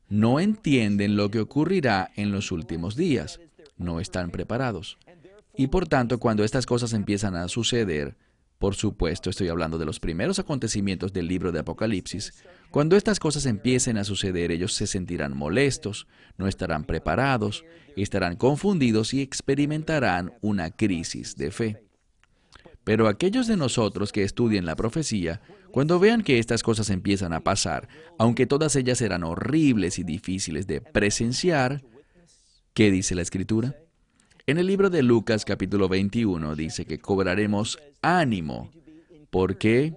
no 0.08 0.40
entienden 0.40 1.16
lo 1.16 1.30
que 1.30 1.40
ocurrirá 1.40 2.10
en 2.16 2.32
los 2.32 2.52
últimos 2.52 2.96
días, 2.96 3.40
no 3.78 4.00
están 4.00 4.30
preparados. 4.30 4.98
Y 5.56 5.68
por 5.68 5.88
tanto, 5.88 6.18
cuando 6.18 6.44
estas 6.44 6.66
cosas 6.66 6.92
empiezan 6.92 7.34
a 7.34 7.48
suceder, 7.48 8.16
por 8.60 8.74
supuesto, 8.74 9.30
estoy 9.30 9.48
hablando 9.48 9.78
de 9.78 9.86
los 9.86 10.00
primeros 10.00 10.38
acontecimientos 10.38 11.14
del 11.14 11.26
libro 11.26 11.50
de 11.50 11.60
Apocalipsis. 11.60 12.44
Cuando 12.70 12.94
estas 12.94 13.18
cosas 13.18 13.46
empiecen 13.46 13.96
a 13.96 14.04
suceder, 14.04 14.50
ellos 14.50 14.74
se 14.74 14.86
sentirán 14.86 15.34
molestos, 15.34 16.06
no 16.36 16.46
estarán 16.46 16.84
preparados, 16.84 17.64
estarán 17.96 18.36
confundidos 18.36 19.14
y 19.14 19.22
experimentarán 19.22 20.34
una 20.42 20.70
crisis 20.70 21.36
de 21.36 21.50
fe. 21.50 21.82
Pero 22.84 23.08
aquellos 23.08 23.46
de 23.46 23.56
nosotros 23.56 24.12
que 24.12 24.24
estudien 24.24 24.66
la 24.66 24.76
profecía, 24.76 25.40
cuando 25.70 25.98
vean 25.98 26.20
que 26.20 26.38
estas 26.38 26.62
cosas 26.62 26.90
empiezan 26.90 27.32
a 27.32 27.40
pasar, 27.40 27.88
aunque 28.18 28.44
todas 28.44 28.76
ellas 28.76 28.98
serán 28.98 29.24
horribles 29.24 29.98
y 29.98 30.04
difíciles 30.04 30.66
de 30.66 30.82
presenciar, 30.82 31.82
¿qué 32.74 32.90
dice 32.90 33.14
la 33.14 33.22
Escritura? 33.22 33.74
En 34.50 34.58
el 34.58 34.66
libro 34.66 34.90
de 34.90 35.04
Lucas 35.04 35.44
capítulo 35.44 35.88
21 35.88 36.56
dice 36.56 36.84
que 36.84 36.98
cobraremos 36.98 37.78
ánimo. 38.02 38.72
¿Por 39.30 39.58
qué? 39.58 39.94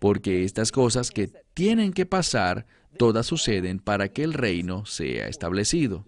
Porque 0.00 0.42
estas 0.42 0.72
cosas 0.72 1.12
que 1.12 1.30
tienen 1.54 1.92
que 1.92 2.04
pasar, 2.04 2.66
todas 2.98 3.26
suceden 3.26 3.78
para 3.78 4.08
que 4.08 4.24
el 4.24 4.32
reino 4.32 4.86
sea 4.86 5.28
establecido. 5.28 6.04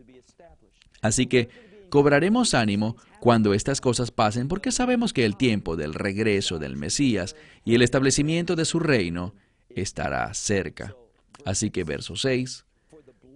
Así 1.03 1.29
que 1.29 1.51
cobraremos 1.89 2.53
ánimo 2.53 2.97
cuando 3.21 3.55
estas 3.55 3.81
cosas 3.81 4.11
pasen 4.11 4.49
porque 4.49 4.73
sabemos 4.73 5.13
que 5.13 5.25
el 5.25 5.37
tiempo 5.37 5.77
del 5.77 5.95
regreso 5.95 6.59
del 6.59 6.75
Mesías 6.75 7.37
y 7.65 7.77
el 7.77 7.83
establecimiento 7.83 8.57
de 8.57 8.65
su 8.65 8.81
reino 8.81 9.37
estará 9.69 10.35
cerca. 10.35 10.97
Así 11.45 11.71
que 11.71 11.85
verso 11.85 12.17
6 12.17 12.65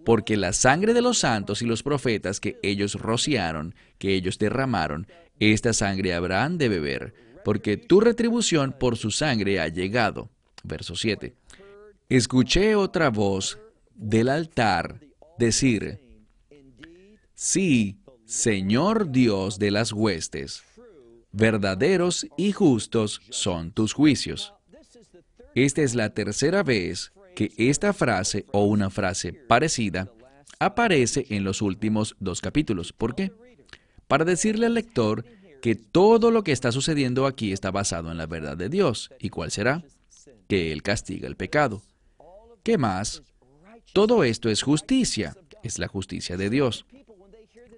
porque 0.04 0.36
la 0.36 0.52
sangre 0.52 0.94
de 0.94 1.02
los 1.02 1.18
santos 1.18 1.62
y 1.62 1.66
los 1.66 1.82
profetas 1.82 2.40
que 2.40 2.58
ellos 2.62 2.94
rociaron, 2.94 3.74
que 3.98 4.14
ellos 4.14 4.38
derramaron, 4.38 5.06
esta 5.38 5.72
sangre 5.72 6.14
habrán 6.14 6.58
de 6.58 6.68
beber, 6.68 7.14
porque 7.44 7.76
tu 7.76 8.00
retribución 8.00 8.72
por 8.78 8.96
su 8.96 9.10
sangre 9.10 9.60
ha 9.60 9.68
llegado. 9.68 10.30
Verso 10.62 10.94
7. 10.94 11.34
Escuché 12.08 12.76
otra 12.76 13.10
voz 13.10 13.58
del 13.94 14.28
altar 14.28 15.00
decir, 15.38 16.00
Sí, 17.34 17.98
Señor 18.24 19.10
Dios 19.10 19.58
de 19.58 19.72
las 19.72 19.92
huestes, 19.92 20.62
verdaderos 21.32 22.26
y 22.36 22.52
justos 22.52 23.20
son 23.30 23.72
tus 23.72 23.92
juicios. 23.94 24.54
Esta 25.54 25.82
es 25.82 25.94
la 25.94 26.10
tercera 26.10 26.62
vez 26.62 27.11
que 27.34 27.52
esta 27.56 27.92
frase 27.92 28.46
o 28.52 28.64
una 28.64 28.90
frase 28.90 29.32
parecida 29.32 30.10
aparece 30.58 31.26
en 31.30 31.44
los 31.44 31.62
últimos 31.62 32.16
dos 32.20 32.40
capítulos. 32.40 32.92
¿Por 32.92 33.14
qué? 33.14 33.32
Para 34.08 34.24
decirle 34.24 34.66
al 34.66 34.74
lector 34.74 35.24
que 35.60 35.74
todo 35.74 36.30
lo 36.30 36.42
que 36.44 36.52
está 36.52 36.72
sucediendo 36.72 37.26
aquí 37.26 37.52
está 37.52 37.70
basado 37.70 38.10
en 38.10 38.18
la 38.18 38.26
verdad 38.26 38.56
de 38.56 38.68
Dios. 38.68 39.10
¿Y 39.18 39.30
cuál 39.30 39.50
será? 39.50 39.82
Que 40.48 40.72
Él 40.72 40.82
castiga 40.82 41.28
el 41.28 41.36
pecado. 41.36 41.82
¿Qué 42.62 42.78
más? 42.78 43.22
Todo 43.92 44.24
esto 44.24 44.48
es 44.48 44.62
justicia, 44.62 45.36
es 45.62 45.78
la 45.78 45.88
justicia 45.88 46.36
de 46.36 46.50
Dios. 46.50 46.86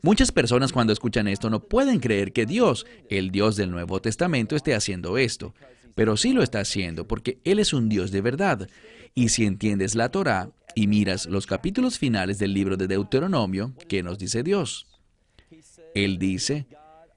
Muchas 0.02 0.32
personas 0.32 0.72
cuando 0.72 0.92
escuchan 0.92 1.28
esto 1.28 1.48
no 1.48 1.60
pueden 1.60 1.98
creer 1.98 2.32
que 2.32 2.44
Dios, 2.44 2.84
el 3.08 3.30
Dios 3.30 3.56
del 3.56 3.70
Nuevo 3.70 4.00
Testamento, 4.00 4.54
esté 4.54 4.74
haciendo 4.74 5.16
esto, 5.16 5.54
pero 5.94 6.16
sí 6.16 6.32
lo 6.32 6.42
está 6.42 6.60
haciendo 6.60 7.06
porque 7.06 7.38
Él 7.44 7.58
es 7.58 7.72
un 7.72 7.88
Dios 7.88 8.10
de 8.10 8.20
verdad 8.20 8.68
y 9.14 9.28
si 9.28 9.44
entiendes 9.44 9.94
la 9.94 10.08
Torá 10.08 10.50
y 10.74 10.86
miras 10.86 11.26
los 11.26 11.46
capítulos 11.46 11.98
finales 11.98 12.38
del 12.38 12.52
libro 12.52 12.76
de 12.76 12.88
Deuteronomio, 12.88 13.74
¿qué 13.88 14.02
nos 14.02 14.18
dice 14.18 14.42
Dios? 14.42 14.86
Él 15.94 16.18
dice, 16.18 16.66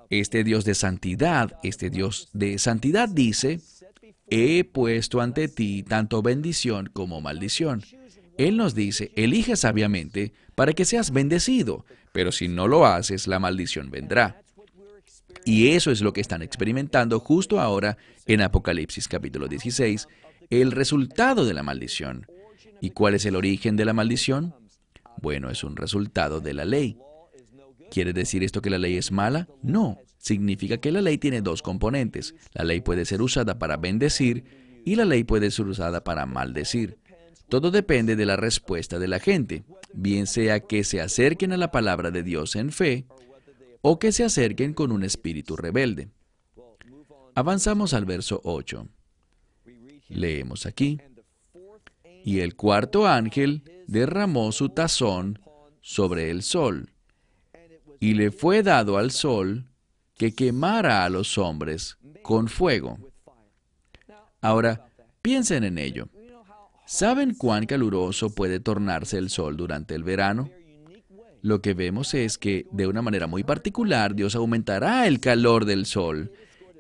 este 0.10 0.44
Dios 0.44 0.64
de 0.64 0.76
santidad, 0.76 1.58
este 1.64 1.90
Dios 1.90 2.30
de 2.34 2.60
santidad 2.60 3.10
dice, 3.10 3.60
he 4.30 4.64
puesto 4.64 5.22
ante 5.22 5.48
ti 5.48 5.84
tanto 5.84 6.22
bendición 6.22 6.90
como 6.94 7.20
maldición. 7.20 7.82
Él 8.38 8.58
nos 8.58 8.76
dice, 8.76 9.12
elige 9.16 9.56
sabiamente 9.56 10.34
para 10.54 10.74
que 10.74 10.86
seas 10.86 11.12
bendecido, 11.12 11.86
pero 12.12 12.32
si 12.32 12.48
no 12.48 12.68
lo 12.68 12.86
haces, 12.86 13.26
la 13.28 13.40
maldición 13.40 13.90
vendrá. 13.90 14.42
Y 15.48 15.70
eso 15.70 15.92
es 15.92 16.02
lo 16.02 16.12
que 16.12 16.20
están 16.20 16.42
experimentando 16.42 17.22
justo 17.22 17.62
ahora 17.62 17.98
en 18.26 18.42
Apocalipsis 18.42 19.08
capítulo 19.08 19.48
16 19.48 20.06
el 20.50 20.74
resultado 20.74 21.46
de 21.46 21.54
la 21.54 21.64
maldición. 21.64 22.28
¿Y 22.82 22.90
cuál 22.90 23.14
es 23.14 23.26
el 23.26 23.38
origen 23.38 23.78
de 23.78 23.86
la 23.86 23.94
maldición? 23.94 24.54
Bueno, 25.22 25.50
es 25.50 25.64
un 25.64 25.78
resultado 25.78 26.42
de 26.42 26.54
la 26.54 26.66
ley. 26.66 26.98
¿Quiere 27.90 28.12
decir 28.12 28.44
esto 28.44 28.62
que 28.62 28.70
la 28.70 28.78
ley 28.78 28.98
es 28.98 29.14
mala? 29.14 29.48
No. 29.64 30.00
Significa 30.18 30.80
que 30.80 30.92
la 30.92 31.02
ley 31.02 31.18
tiene 31.18 31.42
dos 31.42 31.62
componentes. 31.62 32.36
La 32.52 32.66
ley 32.66 32.82
puede 32.82 33.06
ser 33.06 33.22
usada 33.22 33.58
para 33.58 33.78
bendecir 33.78 34.44
y 34.84 34.96
la 34.96 35.06
ley 35.06 35.24
puede 35.24 35.50
ser 35.50 35.68
usada 35.68 36.04
para 36.04 36.26
maldecir. 36.26 36.98
Todo 37.48 37.72
depende 37.72 38.18
de 38.18 38.26
la 38.26 38.36
respuesta 38.36 39.00
de 39.00 39.08
la 39.08 39.20
gente, 39.20 39.64
bien 39.94 40.28
sea 40.28 40.60
que 40.60 40.84
se 40.84 41.00
acerquen 41.00 41.54
a 41.54 41.58
la 41.58 41.72
palabra 41.72 42.12
de 42.12 42.22
Dios 42.22 42.58
en 42.58 42.74
fe 42.74 43.06
o 43.90 44.00
que 44.00 44.12
se 44.12 44.26
acerquen 44.26 44.74
con 44.74 44.92
un 44.92 45.06
espíritu 45.06 45.56
rebelde. 45.56 46.10
Avanzamos 47.36 47.94
al 47.94 48.04
verso 48.04 48.42
8. 48.44 48.86
Leemos 50.10 50.66
aquí. 50.66 51.00
Y 52.26 52.42
el 52.42 52.58
cuarto 52.58 53.08
ángel 53.08 53.64
derramó 53.88 54.52
su 54.52 54.68
tazón 54.68 55.40
sobre 55.80 56.32
el 56.32 56.44
sol, 56.44 56.92
y 58.02 58.16
le 58.16 58.32
fue 58.32 58.62
dado 58.62 58.98
al 58.98 59.12
sol 59.12 59.70
que 60.18 60.36
quemara 60.36 61.06
a 61.06 61.10
los 61.10 61.38
hombres 61.38 61.98
con 62.24 62.50
fuego. 62.50 62.98
Ahora, 64.42 64.90
piensen 65.22 65.64
en 65.64 65.78
ello. 65.78 66.10
¿Saben 66.86 67.36
cuán 67.36 67.66
caluroso 67.66 68.36
puede 68.36 68.60
tornarse 68.60 69.18
el 69.18 69.30
sol 69.30 69.56
durante 69.56 69.96
el 69.96 70.04
verano? 70.04 70.50
Lo 71.42 71.62
que 71.62 71.74
vemos 71.74 72.14
es 72.14 72.38
que, 72.38 72.66
de 72.72 72.88
una 72.88 73.02
manera 73.02 73.28
muy 73.28 73.44
particular, 73.44 74.16
Dios 74.16 74.36
aumentará 74.36 75.08
el 75.08 75.20
calor 75.20 75.66
del 75.66 75.86
sol 75.86 76.32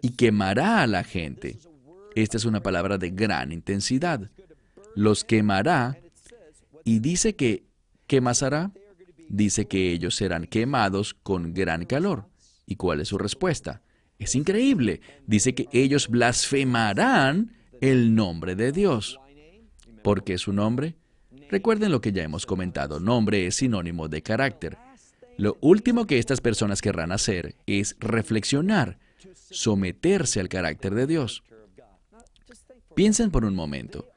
y 0.01 0.11
quemará 0.11 0.81
a 0.81 0.87
la 0.87 1.03
gente. 1.03 1.57
Esta 2.15 2.37
es 2.37 2.45
una 2.45 2.63
palabra 2.63 2.97
de 2.97 3.11
gran 3.11 3.51
intensidad. 3.51 4.29
Los 4.95 5.23
quemará 5.23 5.97
y 6.83 6.99
dice 6.99 7.35
que, 7.35 7.63
¿qué 8.07 8.21
más 8.21 8.41
hará? 8.43 8.71
Dice 9.29 9.67
que 9.67 9.91
ellos 9.91 10.15
serán 10.15 10.45
quemados 10.45 11.13
con 11.13 11.53
gran 11.53 11.85
calor. 11.85 12.27
¿Y 12.65 12.75
cuál 12.75 13.01
es 13.01 13.09
su 13.09 13.17
respuesta? 13.17 13.81
Es 14.19 14.35
increíble. 14.35 15.01
Dice 15.25 15.53
que 15.53 15.67
ellos 15.71 16.07
blasfemarán 16.07 17.53
el 17.81 18.15
nombre 18.15 18.55
de 18.55 18.71
Dios. 18.71 19.19
¿Por 20.03 20.23
qué 20.23 20.37
su 20.37 20.53
nombre? 20.53 20.95
Recuerden 21.49 21.91
lo 21.91 22.01
que 22.01 22.11
ya 22.11 22.23
hemos 22.23 22.45
comentado. 22.45 22.99
Nombre 22.99 23.47
es 23.47 23.55
sinónimo 23.55 24.07
de 24.07 24.21
carácter. 24.21 24.77
Lo 25.37 25.57
último 25.61 26.07
que 26.07 26.17
estas 26.17 26.41
personas 26.41 26.81
querrán 26.81 27.11
hacer 27.11 27.55
es 27.67 27.95
reflexionar, 27.99 28.97
someterse 29.51 30.39
al 30.39 30.49
carácter 30.49 30.95
de 30.95 31.07
Dios. 31.07 31.43
Piensen 32.95 33.31
por 33.31 33.45
un 33.45 33.55
momento. 33.55 34.07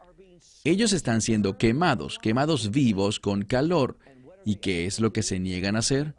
Ellos 0.65 0.93
están 0.93 1.21
siendo 1.21 1.59
quemados, 1.59 2.19
quemados 2.19 2.71
vivos 2.71 3.21
con 3.21 3.43
calor. 3.43 3.99
¿Y 4.45 4.57
qué 4.57 4.87
es 4.87 4.99
lo 4.99 5.13
que 5.13 5.23
se 5.23 5.39
niegan 5.39 5.77
a 5.77 5.81
hacer? 5.81 6.15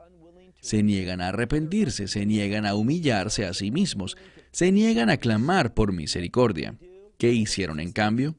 Se 0.61 0.83
niegan 0.83 1.21
a 1.21 1.29
arrepentirse, 1.29 2.07
se 2.07 2.25
niegan 2.25 2.67
a 2.67 2.75
humillarse 2.75 3.45
a 3.45 3.53
sí 3.53 3.71
mismos, 3.71 4.15
se 4.51 4.71
niegan 4.71 5.09
a 5.09 5.17
clamar 5.17 5.73
por 5.73 5.91
misericordia. 5.91 6.75
¿Qué 7.17 7.31
hicieron 7.33 7.79
en 7.79 7.91
cambio? 7.91 8.35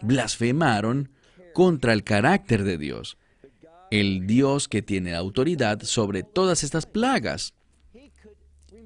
Blasfemaron 0.00 1.10
contra 1.54 1.92
el 1.92 2.04
carácter 2.04 2.64
de 2.64 2.78
Dios, 2.78 3.16
el 3.90 4.26
Dios 4.26 4.68
que 4.68 4.82
tiene 4.82 5.14
autoridad 5.14 5.82
sobre 5.82 6.22
todas 6.22 6.62
estas 6.62 6.86
plagas. 6.86 7.54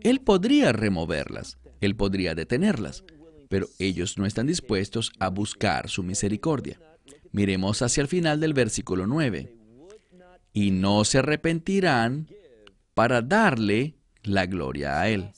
Él 0.01 0.21
podría 0.21 0.73
removerlas, 0.73 1.59
Él 1.81 1.97
podría 1.97 2.35
detenerlas, 2.35 3.05
pero 3.49 3.69
ellos 3.79 4.19
no 4.19 4.27
están 4.27 4.47
dispuestos 4.47 5.13
a 5.19 5.29
buscar 5.29 5.89
su 5.89 6.03
misericordia. 6.03 6.79
Miremos 7.33 7.83
hacia 7.83 8.03
el 8.03 8.09
final 8.09 8.41
del 8.41 8.55
versículo 8.55 9.07
9. 9.07 9.55
Y 10.53 10.71
no 10.71 11.05
se 11.05 11.19
arrepentirán 11.19 12.29
para 12.95 13.23
darle 13.23 13.95
la 14.23 14.47
gloria 14.47 15.01
a 15.01 15.09
Él. 15.09 15.31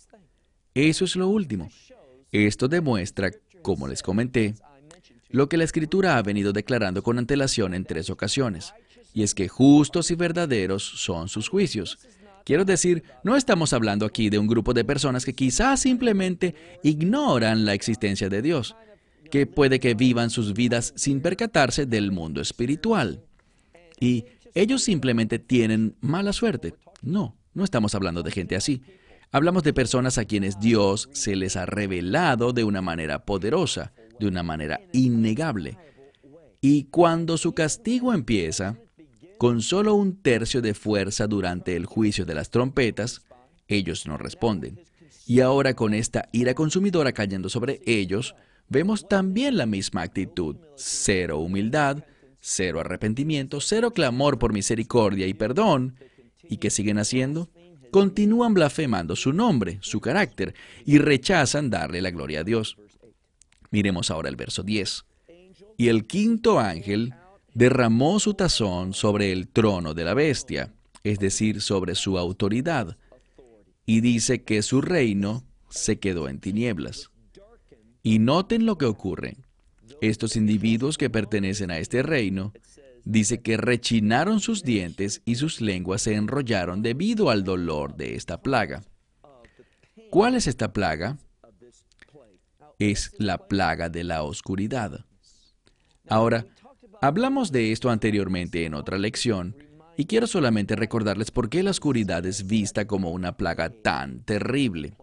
Eso 0.74 1.04
es 1.04 1.14
lo 1.14 1.28
último. 1.28 1.70
Esto 2.32 2.66
demuestra, 2.66 3.30
como 3.62 3.86
les 3.86 4.02
comenté, 4.02 4.54
lo 5.34 5.48
que 5.48 5.56
la 5.56 5.64
Escritura 5.64 6.16
ha 6.16 6.22
venido 6.22 6.52
declarando 6.52 7.02
con 7.02 7.18
antelación 7.18 7.74
en 7.74 7.84
tres 7.84 8.08
ocasiones, 8.08 8.72
y 9.12 9.24
es 9.24 9.34
que 9.34 9.48
justos 9.48 10.12
y 10.12 10.14
verdaderos 10.14 10.84
son 10.84 11.28
sus 11.28 11.48
juicios. 11.48 11.98
Quiero 12.44 12.64
decir, 12.64 13.02
no 13.24 13.34
estamos 13.34 13.72
hablando 13.72 14.06
aquí 14.06 14.30
de 14.30 14.38
un 14.38 14.46
grupo 14.46 14.72
de 14.74 14.84
personas 14.84 15.24
que 15.24 15.32
quizás 15.32 15.80
simplemente 15.80 16.54
ignoran 16.84 17.64
la 17.64 17.74
existencia 17.74 18.28
de 18.28 18.42
Dios, 18.42 18.76
que 19.28 19.44
puede 19.46 19.80
que 19.80 19.94
vivan 19.94 20.30
sus 20.30 20.54
vidas 20.54 20.92
sin 20.94 21.20
percatarse 21.20 21.84
del 21.84 22.12
mundo 22.12 22.40
espiritual. 22.40 23.24
Y 23.98 24.26
ellos 24.54 24.84
simplemente 24.84 25.40
tienen 25.40 25.96
mala 26.00 26.32
suerte. 26.32 26.76
No, 27.02 27.34
no 27.54 27.64
estamos 27.64 27.96
hablando 27.96 28.22
de 28.22 28.30
gente 28.30 28.54
así. 28.54 28.82
Hablamos 29.32 29.64
de 29.64 29.72
personas 29.72 30.16
a 30.16 30.26
quienes 30.26 30.60
Dios 30.60 31.08
se 31.12 31.34
les 31.34 31.56
ha 31.56 31.66
revelado 31.66 32.52
de 32.52 32.62
una 32.62 32.82
manera 32.82 33.24
poderosa, 33.24 33.92
de 34.18 34.26
una 34.26 34.42
manera 34.42 34.80
innegable. 34.92 35.76
Y 36.60 36.84
cuando 36.84 37.36
su 37.36 37.52
castigo 37.52 38.12
empieza, 38.14 38.78
con 39.38 39.60
solo 39.60 39.94
un 39.94 40.22
tercio 40.22 40.62
de 40.62 40.74
fuerza 40.74 41.26
durante 41.26 41.76
el 41.76 41.86
juicio 41.86 42.24
de 42.24 42.34
las 42.34 42.50
trompetas, 42.50 43.22
ellos 43.68 44.06
no 44.06 44.16
responden. 44.16 44.80
Y 45.26 45.40
ahora 45.40 45.74
con 45.74 45.94
esta 45.94 46.28
ira 46.32 46.54
consumidora 46.54 47.12
cayendo 47.12 47.48
sobre 47.48 47.80
ellos, 47.86 48.34
vemos 48.68 49.08
también 49.08 49.56
la 49.56 49.66
misma 49.66 50.02
actitud. 50.02 50.56
Cero 50.76 51.38
humildad, 51.38 52.04
cero 52.40 52.80
arrepentimiento, 52.80 53.60
cero 53.60 53.90
clamor 53.90 54.38
por 54.38 54.52
misericordia 54.52 55.26
y 55.26 55.34
perdón. 55.34 55.96
¿Y 56.42 56.58
qué 56.58 56.70
siguen 56.70 56.98
haciendo? 56.98 57.48
Continúan 57.90 58.54
blasfemando 58.54 59.16
su 59.16 59.32
nombre, 59.32 59.78
su 59.80 60.00
carácter, 60.00 60.54
y 60.84 60.98
rechazan 60.98 61.70
darle 61.70 62.02
la 62.02 62.10
gloria 62.10 62.40
a 62.40 62.44
Dios. 62.44 62.76
Miremos 63.74 64.12
ahora 64.12 64.28
el 64.28 64.36
verso 64.36 64.62
10. 64.62 65.04
Y 65.76 65.88
el 65.88 66.06
quinto 66.06 66.60
ángel 66.60 67.12
derramó 67.54 68.20
su 68.20 68.34
tazón 68.34 68.92
sobre 68.92 69.32
el 69.32 69.48
trono 69.48 69.94
de 69.94 70.04
la 70.04 70.14
bestia, 70.14 70.72
es 71.02 71.18
decir, 71.18 71.60
sobre 71.60 71.96
su 71.96 72.16
autoridad, 72.16 72.96
y 73.84 74.00
dice 74.00 74.44
que 74.44 74.62
su 74.62 74.80
reino 74.80 75.42
se 75.70 75.98
quedó 75.98 76.28
en 76.28 76.38
tinieblas. 76.38 77.10
Y 78.04 78.20
noten 78.20 78.64
lo 78.64 78.78
que 78.78 78.84
ocurre. 78.84 79.38
Estos 80.00 80.36
individuos 80.36 80.96
que 80.96 81.10
pertenecen 81.10 81.72
a 81.72 81.78
este 81.78 82.04
reino, 82.04 82.52
dice 83.04 83.42
que 83.42 83.56
rechinaron 83.56 84.38
sus 84.38 84.62
dientes 84.62 85.20
y 85.24 85.34
sus 85.34 85.60
lenguas 85.60 86.02
se 86.02 86.14
enrollaron 86.14 86.80
debido 86.80 87.28
al 87.28 87.42
dolor 87.42 87.96
de 87.96 88.14
esta 88.14 88.40
plaga. 88.40 88.84
¿Cuál 90.10 90.36
es 90.36 90.46
esta 90.46 90.72
plaga? 90.72 91.18
Es 92.78 93.12
la 93.18 93.48
plaga 93.48 93.88
de 93.88 94.04
la 94.04 94.22
oscuridad. 94.22 95.04
Ahora, 96.08 96.46
Hablamos 97.04 97.52
de 97.52 97.70
esto 97.70 97.90
anteriormente 97.90 98.64
en 98.64 98.72
otra 98.72 98.96
lección, 98.96 99.54
y 99.94 100.06
quiero 100.06 100.26
solamente 100.26 100.74
recordarles 100.74 101.30
por 101.30 101.50
qué 101.50 101.62
la 101.62 101.70
oscuridad 101.70 102.24
es 102.24 102.46
vista 102.46 102.86
como 102.86 103.10
una 103.10 103.36
plaga 103.36 103.68
tan 103.68 104.24
terrible. 104.24 104.94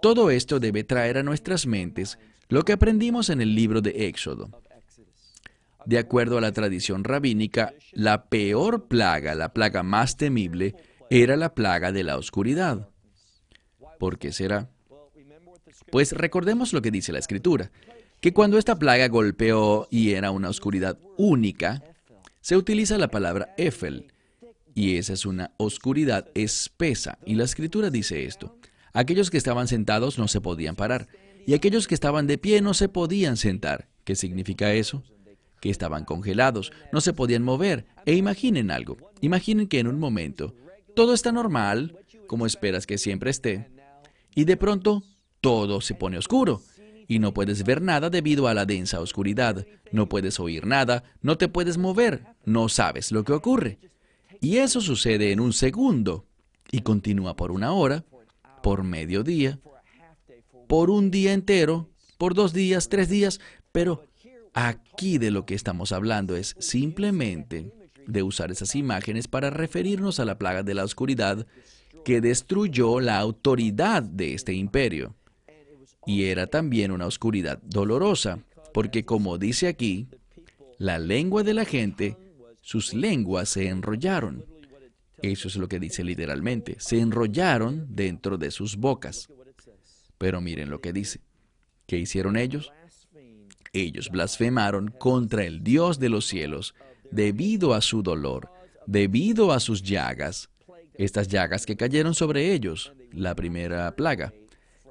Todo 0.00 0.30
esto 0.30 0.60
debe 0.60 0.84
traer 0.84 1.18
a 1.18 1.22
nuestras 1.22 1.66
mentes 1.66 2.18
lo 2.48 2.64
que 2.64 2.72
aprendimos 2.72 3.28
en 3.28 3.42
el 3.42 3.54
libro 3.54 3.82
de 3.82 4.08
Éxodo. 4.08 4.62
De 5.84 5.98
acuerdo 5.98 6.38
a 6.38 6.40
la 6.40 6.52
tradición 6.52 7.04
rabínica, 7.04 7.74
la 7.92 8.30
peor 8.30 8.88
plaga, 8.88 9.34
la 9.34 9.52
plaga 9.52 9.82
más 9.82 10.16
temible, 10.16 10.74
era 11.10 11.36
la 11.36 11.54
plaga 11.54 11.92
de 11.92 12.02
la 12.02 12.16
oscuridad. 12.16 12.88
¿Por 13.98 14.18
qué 14.18 14.32
será? 14.32 14.70
Pues 15.90 16.12
recordemos 16.12 16.72
lo 16.72 16.82
que 16.82 16.90
dice 16.90 17.12
la 17.12 17.18
Escritura 17.18 17.70
que 18.20 18.32
cuando 18.32 18.58
esta 18.58 18.78
plaga 18.78 19.08
golpeó 19.08 19.86
y 19.90 20.10
era 20.10 20.30
una 20.30 20.48
oscuridad 20.48 20.98
única, 21.16 21.82
se 22.40 22.56
utiliza 22.56 22.98
la 22.98 23.08
palabra 23.08 23.54
Efel, 23.56 24.12
y 24.74 24.96
esa 24.96 25.12
es 25.12 25.26
una 25.26 25.52
oscuridad 25.56 26.28
espesa. 26.34 27.18
Y 27.24 27.34
la 27.34 27.44
escritura 27.44 27.90
dice 27.90 28.24
esto. 28.24 28.56
Aquellos 28.92 29.30
que 29.30 29.36
estaban 29.38 29.68
sentados 29.68 30.18
no 30.18 30.28
se 30.28 30.40
podían 30.40 30.76
parar, 30.76 31.08
y 31.46 31.54
aquellos 31.54 31.86
que 31.86 31.94
estaban 31.94 32.26
de 32.26 32.38
pie 32.38 32.60
no 32.60 32.74
se 32.74 32.88
podían 32.88 33.36
sentar. 33.36 33.88
¿Qué 34.04 34.16
significa 34.16 34.72
eso? 34.72 35.02
Que 35.60 35.70
estaban 35.70 36.04
congelados, 36.04 36.72
no 36.92 37.00
se 37.00 37.12
podían 37.12 37.42
mover. 37.42 37.86
E 38.06 38.14
imaginen 38.14 38.70
algo, 38.70 38.96
imaginen 39.20 39.68
que 39.68 39.78
en 39.78 39.88
un 39.88 39.98
momento 39.98 40.54
todo 40.94 41.14
está 41.14 41.32
normal, 41.32 41.98
como 42.26 42.46
esperas 42.46 42.86
que 42.86 42.98
siempre 42.98 43.30
esté, 43.30 43.68
y 44.34 44.44
de 44.44 44.56
pronto 44.56 45.02
todo 45.40 45.80
se 45.80 45.94
pone 45.94 46.18
oscuro 46.18 46.62
y 47.06 47.18
no 47.18 47.32
puedes 47.32 47.64
ver 47.64 47.80
nada 47.80 48.10
debido 48.10 48.48
a 48.48 48.54
la 48.54 48.66
densa 48.66 49.00
oscuridad, 49.00 49.66
no 49.92 50.08
puedes 50.08 50.38
oír 50.38 50.66
nada, 50.66 51.04
no 51.22 51.38
te 51.38 51.48
puedes 51.48 51.78
mover, 51.78 52.24
no 52.44 52.68
sabes 52.68 53.10
lo 53.12 53.24
que 53.24 53.32
ocurre. 53.32 53.78
Y 54.40 54.58
eso 54.58 54.80
sucede 54.80 55.32
en 55.32 55.40
un 55.40 55.52
segundo 55.52 56.26
y 56.70 56.82
continúa 56.82 57.34
por 57.34 57.50
una 57.50 57.72
hora, 57.72 58.04
por 58.62 58.84
medio 58.84 59.22
día, 59.22 59.58
por 60.68 60.90
un 60.90 61.10
día 61.10 61.32
entero, 61.32 61.88
por 62.18 62.34
dos 62.34 62.52
días, 62.52 62.90
tres 62.90 63.08
días, 63.08 63.40
pero 63.72 64.04
aquí 64.52 65.18
de 65.18 65.30
lo 65.30 65.46
que 65.46 65.54
estamos 65.54 65.92
hablando 65.92 66.36
es 66.36 66.56
simplemente 66.58 67.72
de 68.06 68.22
usar 68.22 68.50
esas 68.50 68.74
imágenes 68.74 69.28
para 69.28 69.50
referirnos 69.50 70.20
a 70.20 70.24
la 70.24 70.38
plaga 70.38 70.62
de 70.62 70.74
la 70.74 70.84
oscuridad 70.84 71.46
que 72.04 72.20
destruyó 72.20 73.00
la 73.00 73.18
autoridad 73.18 74.02
de 74.02 74.34
este 74.34 74.52
imperio. 74.52 75.14
Y 76.08 76.24
era 76.24 76.46
también 76.46 76.90
una 76.90 77.04
oscuridad 77.04 77.60
dolorosa, 77.62 78.38
porque 78.72 79.04
como 79.04 79.36
dice 79.36 79.68
aquí, 79.68 80.08
la 80.78 80.98
lengua 80.98 81.42
de 81.42 81.52
la 81.52 81.66
gente, 81.66 82.16
sus 82.62 82.94
lenguas 82.94 83.50
se 83.50 83.68
enrollaron. 83.68 84.46
Eso 85.20 85.48
es 85.48 85.56
lo 85.56 85.68
que 85.68 85.78
dice 85.78 86.02
literalmente, 86.02 86.76
se 86.78 86.98
enrollaron 86.98 87.88
dentro 87.90 88.38
de 88.38 88.50
sus 88.50 88.76
bocas. 88.76 89.28
Pero 90.16 90.40
miren 90.40 90.70
lo 90.70 90.80
que 90.80 90.94
dice. 90.94 91.20
¿Qué 91.86 91.98
hicieron 91.98 92.38
ellos? 92.38 92.72
Ellos 93.74 94.08
blasfemaron 94.08 94.88
contra 94.88 95.44
el 95.44 95.62
Dios 95.62 95.98
de 95.98 96.08
los 96.08 96.26
cielos 96.26 96.74
debido 97.10 97.74
a 97.74 97.82
su 97.82 98.02
dolor, 98.02 98.50
debido 98.86 99.52
a 99.52 99.60
sus 99.60 99.82
llagas, 99.82 100.48
estas 100.94 101.28
llagas 101.28 101.66
que 101.66 101.76
cayeron 101.76 102.14
sobre 102.14 102.54
ellos, 102.54 102.94
la 103.12 103.34
primera 103.34 103.94
plaga 103.94 104.32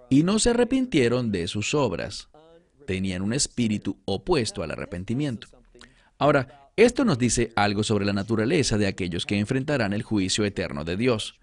y 0.10 0.24
no 0.24 0.40
se 0.40 0.52
arrepintieron 0.52 1.32
de 1.32 1.48
sus 1.48 1.74
obras. 1.74 2.30
Tenían 2.86 3.22
un 3.22 3.34
espíritu 3.34 3.98
opuesto 4.06 4.64
al 4.64 4.72
arrepentimiento. 4.72 5.48
Ahora, 6.18 6.72
esto 6.76 7.04
nos 7.06 7.18
dice 7.18 7.52
algo 7.56 7.84
sobre 7.84 8.06
la 8.06 8.14
naturaleza 8.14 8.78
de 8.78 8.88
aquellos 8.88 9.26
que 9.26 9.38
enfrentarán 9.38 9.94
el 9.94 10.04
juicio 10.04 10.46
eterno 10.46 10.84
de 10.84 10.96
Dios. 10.96 11.40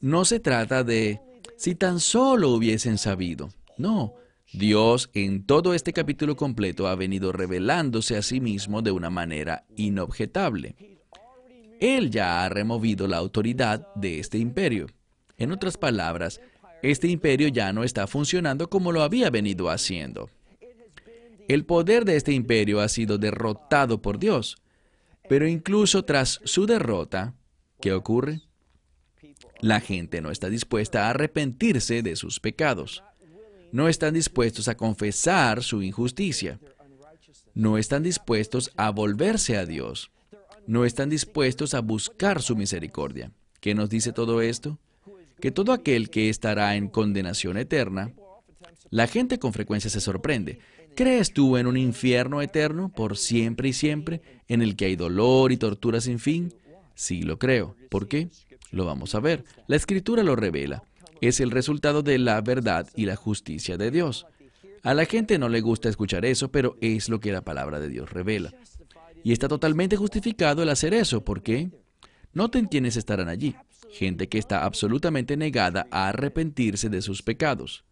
No 0.00 0.24
se 0.24 0.40
trata 0.40 0.84
de 0.84 1.20
si 1.56 1.74
tan 1.74 2.00
solo 2.00 2.50
hubiesen 2.50 2.98
sabido. 2.98 3.50
No, 3.78 4.14
Dios 4.52 5.10
en 5.14 5.46
todo 5.46 5.74
este 5.74 5.92
capítulo 5.92 6.36
completo 6.36 6.86
ha 6.86 6.94
venido 6.94 7.32
revelándose 7.32 8.16
a 8.16 8.22
sí 8.22 8.40
mismo 8.40 8.82
de 8.82 8.90
una 8.90 9.10
manera 9.10 9.64
inobjetable. 9.76 10.76
Él 11.80 12.10
ya 12.10 12.44
ha 12.44 12.48
removido 12.48 13.08
la 13.08 13.18
autoridad 13.18 13.86
de 13.94 14.20
este 14.20 14.38
imperio. 14.38 14.86
En 15.36 15.52
otras 15.52 15.76
palabras, 15.76 16.40
este 16.90 17.08
imperio 17.08 17.48
ya 17.48 17.72
no 17.72 17.82
está 17.82 18.06
funcionando 18.06 18.68
como 18.68 18.92
lo 18.92 19.02
había 19.02 19.30
venido 19.30 19.70
haciendo. 19.70 20.28
El 21.48 21.64
poder 21.64 22.04
de 22.04 22.16
este 22.16 22.32
imperio 22.32 22.80
ha 22.80 22.88
sido 22.88 23.16
derrotado 23.16 24.02
por 24.02 24.18
Dios. 24.18 24.58
Pero 25.28 25.48
incluso 25.48 26.04
tras 26.04 26.40
su 26.44 26.66
derrota, 26.66 27.34
¿qué 27.80 27.94
ocurre? 27.94 28.42
La 29.60 29.80
gente 29.80 30.20
no 30.20 30.30
está 30.30 30.50
dispuesta 30.50 31.06
a 31.06 31.10
arrepentirse 31.10 32.02
de 32.02 32.16
sus 32.16 32.38
pecados. 32.38 33.02
No 33.72 33.88
están 33.88 34.12
dispuestos 34.12 34.68
a 34.68 34.76
confesar 34.76 35.62
su 35.62 35.82
injusticia. 35.82 36.60
No 37.54 37.78
están 37.78 38.02
dispuestos 38.02 38.70
a 38.76 38.90
volverse 38.90 39.56
a 39.56 39.64
Dios. 39.64 40.10
No 40.66 40.84
están 40.84 41.08
dispuestos 41.08 41.72
a 41.72 41.80
buscar 41.80 42.42
su 42.42 42.56
misericordia. 42.56 43.32
¿Qué 43.60 43.74
nos 43.74 43.88
dice 43.88 44.12
todo 44.12 44.42
esto? 44.42 44.78
Que 45.44 45.50
todo 45.50 45.74
aquel 45.74 46.08
que 46.08 46.30
estará 46.30 46.74
en 46.74 46.88
condenación 46.88 47.58
eterna, 47.58 48.14
la 48.88 49.06
gente 49.06 49.38
con 49.38 49.52
frecuencia 49.52 49.90
se 49.90 50.00
sorprende. 50.00 50.58
¿Crees 50.96 51.34
tú 51.34 51.58
en 51.58 51.66
un 51.66 51.76
infierno 51.76 52.40
eterno 52.40 52.88
por 52.90 53.18
siempre 53.18 53.68
y 53.68 53.74
siempre, 53.74 54.22
en 54.48 54.62
el 54.62 54.74
que 54.74 54.86
hay 54.86 54.96
dolor 54.96 55.52
y 55.52 55.58
tortura 55.58 56.00
sin 56.00 56.18
fin? 56.18 56.54
Sí, 56.94 57.20
lo 57.20 57.38
creo. 57.38 57.76
¿Por 57.90 58.08
qué? 58.08 58.30
Lo 58.70 58.86
vamos 58.86 59.14
a 59.14 59.20
ver. 59.20 59.44
La 59.66 59.76
escritura 59.76 60.22
lo 60.22 60.34
revela. 60.34 60.82
Es 61.20 61.40
el 61.40 61.50
resultado 61.50 62.02
de 62.02 62.16
la 62.18 62.40
verdad 62.40 62.88
y 62.96 63.04
la 63.04 63.16
justicia 63.16 63.76
de 63.76 63.90
Dios. 63.90 64.24
A 64.82 64.94
la 64.94 65.04
gente 65.04 65.38
no 65.38 65.50
le 65.50 65.60
gusta 65.60 65.90
escuchar 65.90 66.24
eso, 66.24 66.50
pero 66.50 66.78
es 66.80 67.10
lo 67.10 67.20
que 67.20 67.32
la 67.32 67.44
palabra 67.44 67.80
de 67.80 67.90
Dios 67.90 68.10
revela. 68.10 68.54
Y 69.22 69.32
está 69.32 69.46
totalmente 69.46 69.96
justificado 69.96 70.62
el 70.62 70.70
hacer 70.70 70.94
eso. 70.94 71.22
¿Por 71.22 71.42
qué? 71.42 71.68
Noten 72.32 72.64
quiénes 72.64 72.96
estarán 72.96 73.28
allí 73.28 73.54
gente 73.94 74.28
que 74.28 74.38
está 74.38 74.64
absolutamente 74.64 75.36
negada 75.36 75.86
a 75.90 76.08
arrepentirse 76.08 76.88
de 76.88 77.00
sus 77.00 77.22
pecados. 77.22 77.84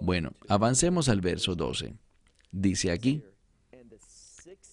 Bueno, 0.00 0.32
avancemos 0.48 1.08
al 1.08 1.20
verso 1.20 1.54
12. 1.54 1.94
Dice 2.52 2.92
aquí, 2.92 3.22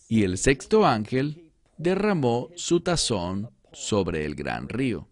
y 0.07 0.23
el 0.23 0.37
sexto 0.37 0.85
ángel 0.85 1.51
derramó 1.77 2.49
su 2.55 2.81
tazón 2.81 3.49
sobre 3.71 4.25
el 4.25 4.35
gran 4.35 4.69
río. 4.69 5.07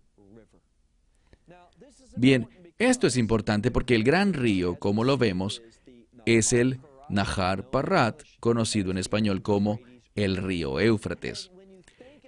Bien, 2.15 2.47
esto 2.77 3.08
es 3.08 3.17
importante 3.17 3.71
porque 3.71 3.95
el 3.95 4.04
gran 4.04 4.34
río, 4.34 4.75
como 4.75 5.04
lo 5.04 5.17
vemos, 5.17 5.63
es 6.25 6.54
el 6.54 6.80
Nahar 7.10 7.69
Parrat, 7.71 8.21
conocido 8.39 8.91
en 8.91 8.97
español 8.97 9.41
como 9.41 9.80
el 10.13 10.38
río 10.38 10.80
Éufrates. 10.80 11.51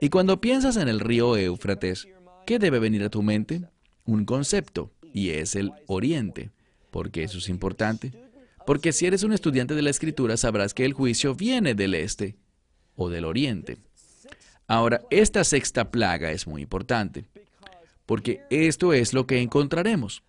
Y 0.01 0.09
cuando 0.09 0.41
piensas 0.41 0.77
en 0.77 0.87
el 0.87 0.99
río 0.99 1.37
Éufrates, 1.37 2.07
¿qué 2.45 2.59
debe 2.59 2.79
venir 2.79 3.03
a 3.03 3.09
tu 3.09 3.21
mente? 3.21 3.61
Un 4.05 4.25
concepto, 4.25 4.91
y 5.13 5.29
es 5.29 5.55
el 5.55 5.71
oriente. 5.87 6.51
¿Por 6.91 7.11
qué 7.11 7.23
eso 7.23 7.37
es 7.37 7.49
importante? 7.49 8.11
Porque 8.65 8.91
si 8.91 9.05
eres 9.05 9.23
un 9.23 9.33
estudiante 9.33 9.75
de 9.75 9.81
la 9.81 9.89
escritura 9.89 10.37
sabrás 10.37 10.73
que 10.73 10.85
el 10.85 10.93
juicio 10.93 11.35
viene 11.35 11.75
del 11.75 11.95
este 11.95 12.35
o 12.95 13.09
del 13.09 13.25
oriente. 13.25 13.77
Ahora, 14.67 15.01
esta 15.09 15.43
sexta 15.43 15.91
plaga 15.91 16.31
es 16.31 16.47
muy 16.47 16.61
importante, 16.61 17.25
porque 18.05 18.41
esto 18.49 18.93
es 18.93 19.13
lo 19.13 19.27
que 19.27 19.41
encontraremos. 19.41 20.23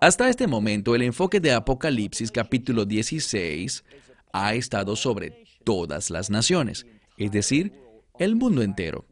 Hasta 0.00 0.28
este 0.28 0.46
momento, 0.46 0.94
el 0.94 1.02
enfoque 1.02 1.40
de 1.40 1.52
Apocalipsis 1.52 2.30
capítulo 2.30 2.84
16 2.84 3.84
ha 4.32 4.54
estado 4.54 4.94
sobre 4.94 5.44
todas 5.64 6.10
las 6.10 6.30
naciones, 6.30 6.86
es 7.16 7.32
decir, 7.32 7.72
el 8.18 8.36
mundo 8.36 8.62
entero, 8.62 9.04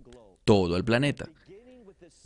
todo 0.45 0.77
el 0.77 0.85
planeta. 0.85 1.31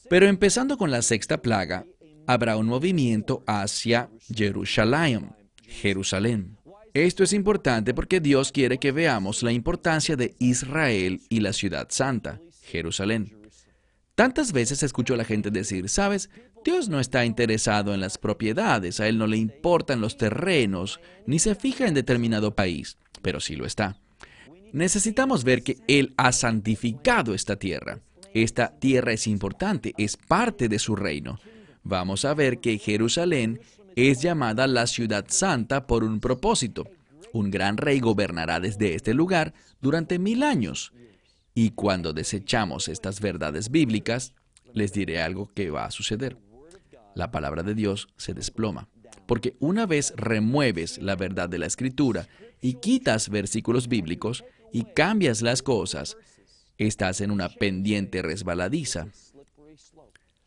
Pero 0.08 0.26
empezando 0.26 0.78
con 0.78 0.90
la 0.90 1.02
sexta 1.02 1.42
plaga, 1.42 1.84
habrá 2.26 2.56
un 2.56 2.66
movimiento 2.66 3.42
hacia 3.46 4.10
Jerusalén, 4.34 5.32
Jerusalén. 5.62 6.56
Esto 6.94 7.22
es 7.22 7.32
importante 7.32 7.92
porque 7.94 8.20
Dios 8.20 8.50
quiere 8.50 8.78
que 8.78 8.92
veamos 8.92 9.42
la 9.42 9.52
importancia 9.52 10.16
de 10.16 10.34
Israel 10.38 11.20
y 11.28 11.40
la 11.40 11.52
ciudad 11.52 11.88
santa, 11.90 12.40
Jerusalén. 12.62 13.36
Tantas 14.14 14.52
veces 14.52 14.82
escucho 14.82 15.14
a 15.14 15.16
la 15.16 15.24
gente 15.24 15.50
decir, 15.50 15.88
sabes, 15.88 16.30
Dios 16.64 16.88
no 16.88 16.98
está 16.98 17.24
interesado 17.24 17.94
en 17.94 18.00
las 18.00 18.18
propiedades, 18.18 19.00
a 19.00 19.08
Él 19.08 19.16
no 19.16 19.26
le 19.26 19.36
importan 19.36 20.00
los 20.00 20.16
terrenos, 20.16 21.00
ni 21.26 21.38
se 21.38 21.54
fija 21.54 21.86
en 21.86 21.94
determinado 21.94 22.54
país, 22.54 22.98
pero 23.22 23.40
sí 23.40 23.54
lo 23.54 23.64
está. 23.64 24.00
Necesitamos 24.72 25.44
ver 25.44 25.62
que 25.62 25.78
Él 25.86 26.14
ha 26.16 26.32
santificado 26.32 27.32
esta 27.32 27.56
tierra. 27.56 28.00
Esta 28.34 28.78
tierra 28.78 29.12
es 29.12 29.26
importante, 29.26 29.94
es 29.98 30.16
parte 30.16 30.68
de 30.68 30.78
su 30.78 30.96
reino. 30.96 31.38
Vamos 31.82 32.24
a 32.24 32.34
ver 32.34 32.58
que 32.58 32.78
Jerusalén 32.78 33.60
es 33.96 34.20
llamada 34.20 34.66
la 34.66 34.86
ciudad 34.86 35.26
santa 35.28 35.86
por 35.86 36.04
un 36.04 36.20
propósito. 36.20 36.86
Un 37.32 37.50
gran 37.50 37.76
rey 37.76 38.00
gobernará 38.00 38.60
desde 38.60 38.94
este 38.94 39.14
lugar 39.14 39.54
durante 39.80 40.18
mil 40.18 40.42
años. 40.42 40.92
Y 41.54 41.70
cuando 41.70 42.12
desechamos 42.12 42.88
estas 42.88 43.20
verdades 43.20 43.70
bíblicas, 43.70 44.34
les 44.72 44.92
diré 44.92 45.20
algo 45.20 45.50
que 45.54 45.70
va 45.70 45.86
a 45.86 45.90
suceder. 45.90 46.36
La 47.14 47.30
palabra 47.30 47.62
de 47.62 47.74
Dios 47.74 48.08
se 48.16 48.34
desploma. 48.34 48.88
Porque 49.26 49.56
una 49.58 49.86
vez 49.86 50.14
remueves 50.16 50.98
la 50.98 51.16
verdad 51.16 51.48
de 51.48 51.58
la 51.58 51.66
escritura 51.66 52.28
y 52.60 52.74
quitas 52.74 53.28
versículos 53.28 53.88
bíblicos, 53.88 54.44
y 54.72 54.84
cambias 54.84 55.42
las 55.42 55.62
cosas, 55.62 56.16
estás 56.78 57.20
en 57.20 57.30
una 57.30 57.48
pendiente 57.48 58.22
resbaladiza. 58.22 59.08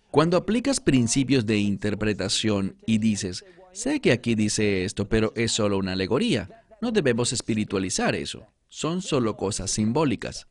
Cuando 0.10 0.38
aplicas 0.38 0.80
principios 0.80 1.46
de 1.46 1.58
interpretación 1.58 2.76
y 2.86 2.98
dices, 2.98 3.46
sé 3.72 4.02
que 4.02 4.12
aquí 4.12 4.36
dice 4.36 4.84
esto, 4.84 5.08
pero 5.08 5.32
es 5.36 5.52
solo 5.52 5.78
una 5.78 5.94
alegoría, 5.94 6.64
no 6.82 6.92
debemos 6.92 7.32
espiritualizar 7.32 8.16
eso, 8.16 8.46
son 8.68 9.02
solo 9.02 9.38
cosas 9.38 9.72
simbólicas. 9.72 10.48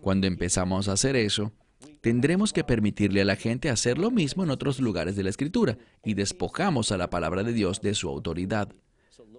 Cuando 0.00 0.26
empezamos 0.26 0.88
a 0.88 0.92
hacer 0.92 1.14
eso, 1.14 1.52
tendremos 2.00 2.52
que 2.52 2.64
permitirle 2.64 3.20
a 3.20 3.24
la 3.24 3.36
gente 3.36 3.68
hacer 3.68 3.98
lo 3.98 4.10
mismo 4.10 4.44
en 4.44 4.50
otros 4.50 4.80
lugares 4.80 5.16
de 5.16 5.22
la 5.22 5.30
Escritura 5.30 5.78
y 6.04 6.14
despojamos 6.14 6.90
a 6.90 6.96
la 6.96 7.10
palabra 7.10 7.42
de 7.42 7.52
Dios 7.52 7.80
de 7.80 7.94
su 7.94 8.08
autoridad. 8.08 8.72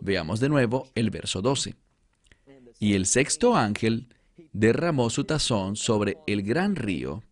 Veamos 0.01 0.39
de 0.39 0.49
nuevo 0.49 0.89
el 0.95 1.09
verso 1.09 1.41
12. 1.41 1.75
Y 2.79 2.93
el 2.93 3.05
sexto 3.05 3.55
ángel 3.57 4.07
derramó 4.60 5.10
su 5.10 5.24
tazón 5.24 5.78
sobre 5.78 6.17
el 6.28 6.43
gran 6.43 6.76
río, 6.76 7.24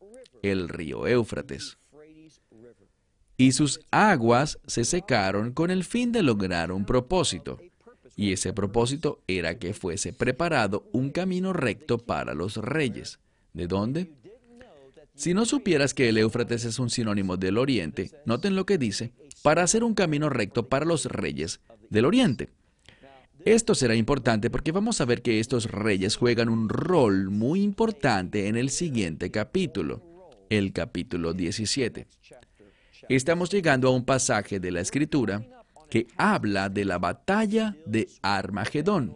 el 0.42 0.70
río 0.70 1.08
Éufrates. 1.08 1.78
Y 3.36 3.52
sus 3.52 3.82
aguas 3.92 4.60
se 4.66 4.86
secaron 4.86 5.52
con 5.52 5.70
el 5.70 5.84
fin 5.84 6.14
de 6.14 6.24
lograr 6.24 6.72
un 6.72 6.86
propósito. 6.86 7.60
Y 8.16 8.32
ese 8.32 8.54
propósito 8.54 9.22
era 9.28 9.60
que 9.60 9.74
fuese 9.74 10.14
preparado 10.14 10.88
un 10.94 11.12
camino 11.12 11.52
recto 11.52 11.98
para 11.98 12.34
los 12.34 12.56
reyes. 12.56 13.20
¿De 13.54 13.68
dónde? 13.68 14.14
Si 15.14 15.34
no 15.34 15.46
supieras 15.46 15.94
que 15.94 16.10
el 16.10 16.18
Éufrates 16.18 16.64
es 16.64 16.80
un 16.80 16.90
sinónimo 16.90 17.36
del 17.36 17.58
oriente, 17.58 18.10
noten 18.26 18.56
lo 18.56 18.66
que 18.66 18.78
dice, 18.78 19.12
para 19.44 19.64
hacer 19.64 19.84
un 19.84 19.96
camino 19.96 20.30
recto 20.30 20.70
para 20.70 20.86
los 20.86 21.06
reyes 21.06 21.60
del 21.90 22.06
oriente. 22.06 22.50
Esto 23.48 23.76
será 23.76 23.96
importante 23.96 24.50
porque 24.50 24.74
vamos 24.74 25.00
a 25.00 25.06
ver 25.06 25.22
que 25.22 25.40
estos 25.40 25.72
reyes 25.72 26.18
juegan 26.18 26.50
un 26.50 26.68
rol 26.68 27.30
muy 27.30 27.62
importante 27.62 28.50
en 28.50 28.58
el 28.58 28.70
siguiente 28.70 29.32
capítulo, 29.32 30.04
el 30.50 30.74
capítulo 30.74 31.32
17. 31.32 32.08
Estamos 33.08 33.50
llegando 33.50 33.88
a 33.88 33.92
un 33.92 34.04
pasaje 34.04 34.60
de 34.60 34.70
la 34.70 34.82
escritura 34.82 35.48
que 35.90 36.08
habla 36.18 36.68
de 36.68 36.84
la 36.84 36.98
batalla 36.98 37.78
de 37.86 38.10
Armagedón. 38.22 39.16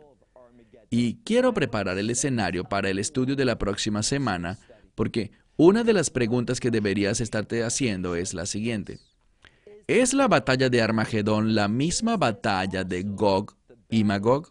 Y 0.90 1.16
quiero 1.26 1.54
preparar 1.54 1.98
el 1.98 2.10
escenario 2.10 2.64
para 2.64 2.90
el 2.90 3.00
estudio 3.00 3.36
de 3.36 3.44
la 3.44 3.58
próxima 3.58 4.02
semana 4.02 4.58
porque 4.96 5.32
una 5.58 5.84
de 5.84 5.92
las 5.92 6.10
preguntas 6.10 6.62
que 6.62 6.72
deberías 6.72 7.20
estarte 7.20 7.66
haciendo 7.66 8.16
es 8.16 8.34
la 8.34 8.46
siguiente. 8.46 9.02
¿Es 9.88 10.14
la 10.14 10.30
batalla 10.30 10.70
de 10.70 10.82
Armagedón 10.82 11.54
la 11.54 11.68
misma 11.68 12.16
batalla 12.16 12.86
de 12.86 13.04
Gog 13.04 13.58
y 13.92 14.04
Magog? 14.04 14.50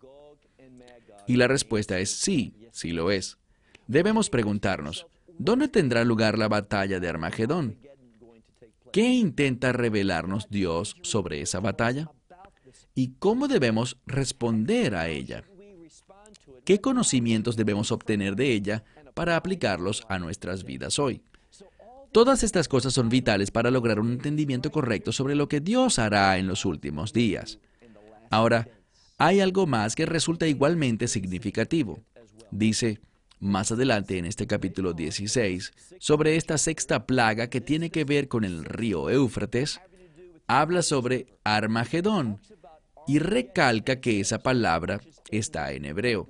Y 1.27 1.37
la 1.37 1.49
respuesta 1.49 1.99
es 1.99 2.11
sí, 2.11 2.55
sí 2.71 2.93
lo 2.93 3.11
es. 3.11 3.39
Debemos 3.89 4.31
preguntarnos, 4.31 5.07
¿dónde 5.39 5.67
tendrá 5.67 6.05
lugar 6.05 6.39
la 6.39 6.47
batalla 6.47 7.01
de 7.01 7.09
Armagedón? 7.09 7.79
¿Qué 8.93 9.09
intenta 9.09 9.73
revelarnos 9.73 10.49
Dios 10.51 10.97
sobre 11.03 11.41
esa 11.41 11.61
batalla? 11.61 12.11
¿Y 12.95 13.15
cómo 13.19 13.49
debemos 13.49 13.97
responder 14.07 14.95
a 14.95 15.09
ella? 15.09 15.45
¿Qué 16.65 16.81
conocimientos 16.81 17.57
debemos 17.57 17.93
obtener 17.93 18.37
de 18.37 18.53
ella 18.53 18.85
para 19.15 19.37
aplicarlos 19.37 20.05
a 20.09 20.19
nuestras 20.19 20.65
vidas 20.65 20.99
hoy? 20.99 21.23
Todas 22.13 22.43
estas 22.43 22.67
cosas 22.67 22.93
son 22.93 23.09
vitales 23.09 23.53
para 23.53 23.71
lograr 23.71 24.01
un 24.01 24.13
entendimiento 24.13 24.73
correcto 24.73 25.13
sobre 25.13 25.37
lo 25.37 25.49
que 25.49 25.61
Dios 25.61 26.01
hará 26.01 26.37
en 26.39 26.49
los 26.49 26.65
últimos 26.65 27.13
días. 27.13 27.61
Ahora, 28.31 28.69
hay 29.21 29.41
algo 29.41 29.67
más 29.67 29.95
que 29.95 30.07
resulta 30.07 30.47
igualmente 30.47 31.07
significativo. 31.07 32.03
Dice 32.51 33.01
más 33.39 33.71
adelante 33.71 34.17
en 34.17 34.25
este 34.25 34.47
capítulo 34.47 34.95
16 34.95 35.73
sobre 35.99 36.37
esta 36.37 36.57
sexta 36.57 37.05
plaga 37.05 37.51
que 37.51 37.61
tiene 37.61 37.91
que 37.91 38.05
ver 38.05 38.29
con 38.29 38.45
el 38.45 38.65
río 38.65 39.11
Éufrates. 39.11 39.79
Habla 40.47 40.81
sobre 40.81 41.27
Armagedón 41.45 42.41
y 43.07 43.19
recalca 43.19 44.01
que 44.01 44.21
esa 44.21 44.39
palabra 44.39 45.03
está 45.31 45.73
en 45.73 45.85
hebreo. 45.85 46.27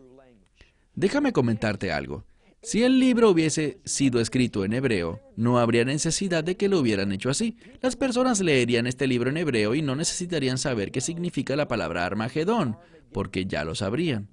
Déjame 0.96 1.32
comentarte 1.32 1.92
algo. 1.92 2.24
Si 2.62 2.82
el 2.82 3.00
libro 3.00 3.30
hubiese 3.30 3.80
sido 3.86 4.20
escrito 4.20 4.66
en 4.66 4.74
hebreo, 4.74 5.20
no 5.34 5.58
habría 5.58 5.86
necesidad 5.86 6.44
de 6.44 6.58
que 6.58 6.68
lo 6.68 6.78
hubieran 6.78 7.10
hecho 7.10 7.30
así. 7.30 7.56
Las 7.80 7.96
personas 7.96 8.40
leerían 8.40 8.86
este 8.86 9.06
libro 9.06 9.30
en 9.30 9.38
hebreo 9.38 9.74
y 9.74 9.80
no 9.80 9.96
necesitarían 9.96 10.58
saber 10.58 10.92
qué 10.92 11.00
significa 11.00 11.56
la 11.56 11.68
palabra 11.68 12.04
Armagedón, 12.04 12.76
porque 13.12 13.46
ya 13.46 13.64
lo 13.64 13.74
sabrían. 13.74 14.28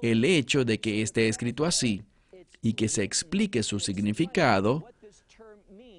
El 0.00 0.24
hecho 0.24 0.64
de 0.64 0.78
que 0.78 1.02
esté 1.02 1.28
escrito 1.28 1.64
así 1.64 2.04
y 2.60 2.74
que 2.74 2.88
se 2.88 3.02
explique 3.02 3.64
su 3.64 3.80
significado 3.80 4.86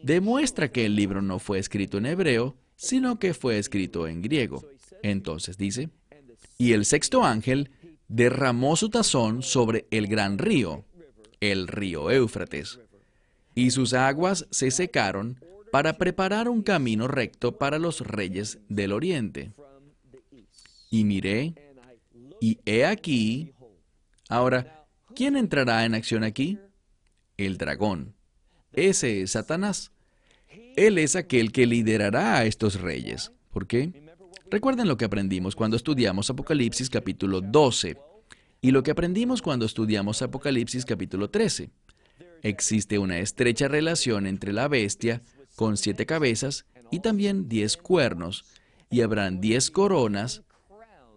demuestra 0.03 0.71
que 0.71 0.85
el 0.85 0.95
libro 0.95 1.21
no 1.21 1.37
fue 1.37 1.59
escrito 1.59 1.97
en 1.97 2.05
hebreo, 2.05 2.55
sino 2.77 3.19
que 3.19 3.33
fue 3.33 3.57
escrito 3.57 4.07
en 4.07 4.21
griego. 4.21 4.63
Entonces 5.01 5.57
dice, 5.57 5.89
y 6.57 6.71
el 6.71 6.85
sexto 6.85 7.25
ángel 7.25 7.71
derramó 8.07 8.77
su 8.77 8.89
tazón 8.89 9.41
sobre 9.41 9.85
el 9.91 10.07
gran 10.07 10.37
río 10.37 10.85
el 11.51 11.67
río 11.67 12.09
Éufrates, 12.09 12.79
y 13.53 13.71
sus 13.71 13.93
aguas 13.93 14.47
se 14.49 14.71
secaron 14.71 15.39
para 15.71 15.97
preparar 15.97 16.47
un 16.47 16.61
camino 16.61 17.07
recto 17.07 17.57
para 17.57 17.79
los 17.79 18.01
reyes 18.01 18.59
del 18.69 18.93
oriente. 18.93 19.51
Y 20.89 21.03
miré, 21.03 21.55
y 22.39 22.59
he 22.65 22.85
aquí, 22.85 23.51
ahora, 24.29 24.85
¿quién 25.15 25.35
entrará 25.35 25.83
en 25.83 25.95
acción 25.95 26.23
aquí? 26.23 26.59
El 27.35 27.57
dragón. 27.57 28.13
Ese 28.71 29.21
es 29.21 29.31
Satanás. 29.31 29.91
Él 30.75 30.97
es 30.97 31.15
aquel 31.15 31.51
que 31.51 31.65
liderará 31.65 32.37
a 32.37 32.45
estos 32.45 32.79
reyes. 32.79 33.31
¿Por 33.51 33.67
qué? 33.67 33.91
Recuerden 34.49 34.87
lo 34.87 34.97
que 34.97 35.05
aprendimos 35.05 35.55
cuando 35.55 35.75
estudiamos 35.75 36.29
Apocalipsis 36.29 36.89
capítulo 36.89 37.41
12 37.41 37.97
y 38.63 38.71
lo 38.71 38.81
que 38.81 38.91
aprendimos 38.91 39.41
cuando 39.41 39.65
estudiamos 39.65 40.21
Apocalipsis 40.21 40.85
capítulo 40.85 41.29
13. 41.29 41.69
Existe 42.43 42.97
una 42.97 43.19
estrecha 43.19 43.67
relación 43.67 44.25
entre 44.25 44.53
la 44.53 44.69
bestia 44.69 45.21
con 45.57 45.75
siete 45.75 46.05
cabezas 46.05 46.65
y 46.89 47.01
también 47.01 47.49
diez 47.49 47.75
cuernos, 47.75 48.45
y 48.89 49.01
habrán 49.01 49.41
diez 49.41 49.69
coronas 49.69 50.43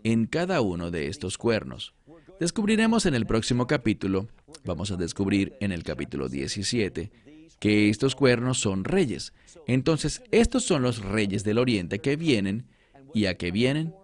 en 0.03 0.27
cada 0.27 0.61
uno 0.61 0.91
de 0.91 1.07
estos 1.07 1.39
cuernos. 1.39 1.95
Descubriremos 2.41 3.07
en 3.07 3.15
el 3.15 3.27
próximo 3.27 3.69
capítulo, 3.69 4.27
vamos 4.65 4.91
a 4.91 4.97
descubrir 4.97 5.55
en 5.61 5.71
el 5.71 5.85
capítulo 5.85 6.29
17, 6.29 7.13
que 7.61 7.89
estos 7.89 8.17
cuernos 8.17 8.59
son 8.59 8.83
reyes. 8.83 9.33
Entonces, 9.69 10.21
estos 10.33 10.65
son 10.65 10.83
los 10.83 10.99
reyes 10.99 11.45
del 11.45 11.59
oriente 11.59 12.01
que 12.01 12.17
vienen, 12.17 12.67
¿y 13.15 13.27
a 13.27 13.37
qué 13.37 13.53
vienen? 13.53 13.95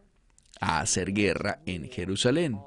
A 0.61 0.79
hacer 0.79 1.13
guerra 1.13 1.61
en 1.67 1.91
Jerusalén, 1.91 2.61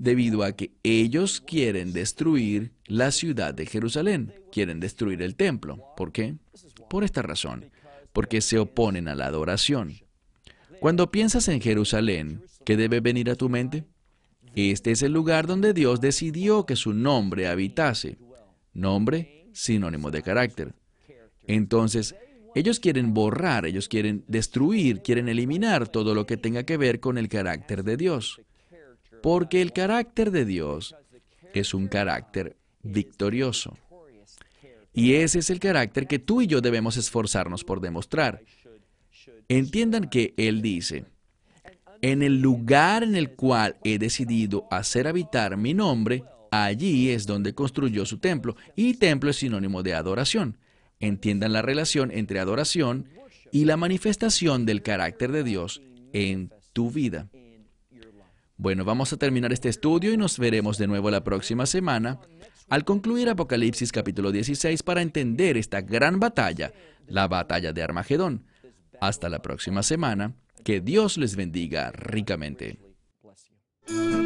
debido 0.00 0.42
a 0.44 0.52
que 0.52 0.72
ellos 0.82 1.42
quieren 1.42 1.92
destruir 1.92 2.72
la 2.86 3.12
ciudad 3.12 3.52
de 3.52 3.66
Jerusalén, 3.66 4.32
quieren 4.50 4.80
destruir 4.80 5.20
el 5.20 5.36
templo. 5.36 5.78
¿Por 5.94 6.10
qué? 6.10 6.36
Por 6.88 7.04
esta 7.04 7.20
razón, 7.20 7.70
porque 8.14 8.40
se 8.40 8.58
oponen 8.58 9.08
a 9.08 9.14
la 9.14 9.26
adoración. 9.26 9.92
Cuando 10.80 11.10
piensas 11.10 11.48
en 11.48 11.60
Jerusalén, 11.60 12.42
¿qué 12.64 12.78
debe 12.78 13.00
venir 13.00 13.28
a 13.28 13.34
tu 13.34 13.50
mente? 13.50 13.84
Este 14.56 14.90
es 14.90 15.02
el 15.02 15.12
lugar 15.12 15.46
donde 15.46 15.74
Dios 15.74 16.00
decidió 16.00 16.64
que 16.64 16.76
su 16.76 16.94
nombre 16.94 17.46
habitase. 17.46 18.16
Nombre, 18.72 19.48
sinónimo 19.52 20.10
de 20.10 20.22
carácter. 20.22 20.74
Entonces, 21.46 22.14
ellos 22.54 22.80
quieren 22.80 23.12
borrar, 23.12 23.66
ellos 23.66 23.86
quieren 23.86 24.24
destruir, 24.28 25.02
quieren 25.02 25.28
eliminar 25.28 25.88
todo 25.88 26.14
lo 26.14 26.24
que 26.24 26.38
tenga 26.38 26.62
que 26.62 26.78
ver 26.78 27.00
con 27.00 27.18
el 27.18 27.28
carácter 27.28 27.84
de 27.84 27.98
Dios. 27.98 28.40
Porque 29.22 29.62
el 29.62 29.72
carácter 29.72 30.30
de 30.30 30.44
Dios 30.44 30.94
es 31.54 31.74
un 31.74 31.88
carácter 31.88 32.56
victorioso. 32.82 33.76
Y 34.92 35.14
ese 35.14 35.38
es 35.38 35.50
el 35.50 35.60
carácter 35.60 36.06
que 36.06 36.18
tú 36.18 36.42
y 36.42 36.46
yo 36.46 36.60
debemos 36.60 36.96
esforzarnos 36.96 37.64
por 37.64 37.80
demostrar. 37.80 38.42
Entiendan 39.48 40.08
que 40.08 40.34
Él 40.36 40.62
dice, 40.62 41.04
en 42.02 42.22
el 42.22 42.40
lugar 42.40 43.02
en 43.02 43.14
el 43.14 43.32
cual 43.32 43.76
he 43.84 43.98
decidido 43.98 44.66
hacer 44.70 45.06
habitar 45.06 45.56
mi 45.56 45.74
nombre, 45.74 46.24
allí 46.50 47.10
es 47.10 47.26
donde 47.26 47.54
construyó 47.54 48.06
su 48.06 48.18
templo, 48.18 48.56
y 48.74 48.94
templo 48.94 49.30
es 49.30 49.36
sinónimo 49.36 49.82
de 49.82 49.94
adoración. 49.94 50.56
Entiendan 50.98 51.52
la 51.52 51.62
relación 51.62 52.10
entre 52.10 52.40
adoración 52.40 53.08
y 53.52 53.64
la 53.64 53.76
manifestación 53.76 54.66
del 54.66 54.82
carácter 54.82 55.32
de 55.32 55.44
Dios 55.44 55.82
en 56.12 56.52
tu 56.72 56.90
vida. 56.90 57.28
Bueno, 58.60 58.84
vamos 58.84 59.10
a 59.14 59.16
terminar 59.16 59.54
este 59.54 59.70
estudio 59.70 60.12
y 60.12 60.18
nos 60.18 60.38
veremos 60.38 60.76
de 60.76 60.86
nuevo 60.86 61.10
la 61.10 61.24
próxima 61.24 61.64
semana 61.64 62.20
al 62.68 62.84
concluir 62.84 63.30
Apocalipsis 63.30 63.90
capítulo 63.90 64.32
16 64.32 64.82
para 64.82 65.00
entender 65.00 65.56
esta 65.56 65.80
gran 65.80 66.20
batalla, 66.20 66.70
la 67.06 67.26
batalla 67.26 67.72
de 67.72 67.82
Armagedón. 67.82 68.44
Hasta 69.00 69.30
la 69.30 69.40
próxima 69.40 69.82
semana. 69.82 70.34
Que 70.62 70.82
Dios 70.82 71.16
les 71.16 71.36
bendiga 71.36 71.90
ricamente. 71.92 72.78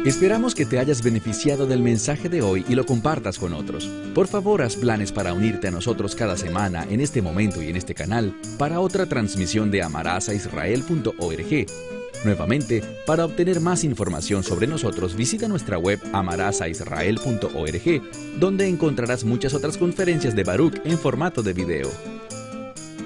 Esperamos 0.05 0.53
que 0.53 0.65
te 0.65 0.79
hayas 0.79 1.01
beneficiado 1.01 1.65
del 1.65 1.81
mensaje 1.81 2.27
de 2.27 2.41
hoy 2.41 2.65
y 2.67 2.75
lo 2.75 2.85
compartas 2.85 3.39
con 3.39 3.53
otros. 3.53 3.85
Por 4.13 4.27
favor, 4.27 4.63
haz 4.63 4.75
planes 4.75 5.13
para 5.13 5.31
unirte 5.31 5.69
a 5.69 5.71
nosotros 5.71 6.13
cada 6.13 6.35
semana 6.35 6.85
en 6.89 6.99
este 6.99 7.21
momento 7.21 7.63
y 7.63 7.69
en 7.69 7.77
este 7.77 7.95
canal 7.95 8.35
para 8.59 8.81
otra 8.81 9.05
transmisión 9.05 9.71
de 9.71 9.81
amarazaisrael.org. 9.81 11.94
Nuevamente, 12.23 12.81
para 13.05 13.25
obtener 13.25 13.59
más 13.59 13.83
información 13.83 14.43
sobre 14.43 14.67
nosotros, 14.67 15.15
visita 15.15 15.47
nuestra 15.47 15.77
web 15.77 15.99
amarazaisrael.org, 16.13 18.01
donde 18.39 18.67
encontrarás 18.67 19.23
muchas 19.23 19.53
otras 19.53 19.77
conferencias 19.77 20.35
de 20.35 20.43
Baruch 20.43 20.81
en 20.85 20.97
formato 20.97 21.43
de 21.43 21.53
video. 21.53 21.91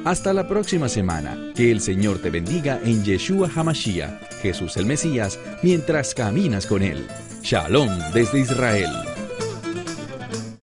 Hasta 0.05 0.33
la 0.33 0.47
próxima 0.47 0.87
semana. 0.87 1.51
Que 1.55 1.71
el 1.71 1.81
Señor 1.81 2.19
te 2.19 2.29
bendiga 2.29 2.79
en 2.83 3.03
Yeshua 3.03 3.49
Hamashiach, 3.53 4.41
Jesús 4.41 4.77
el 4.77 4.85
Mesías, 4.85 5.37
mientras 5.61 6.13
caminas 6.13 6.65
con 6.65 6.83
Él. 6.83 7.05
Shalom 7.41 7.89
desde 8.13 8.39
Israel. 8.39 9.18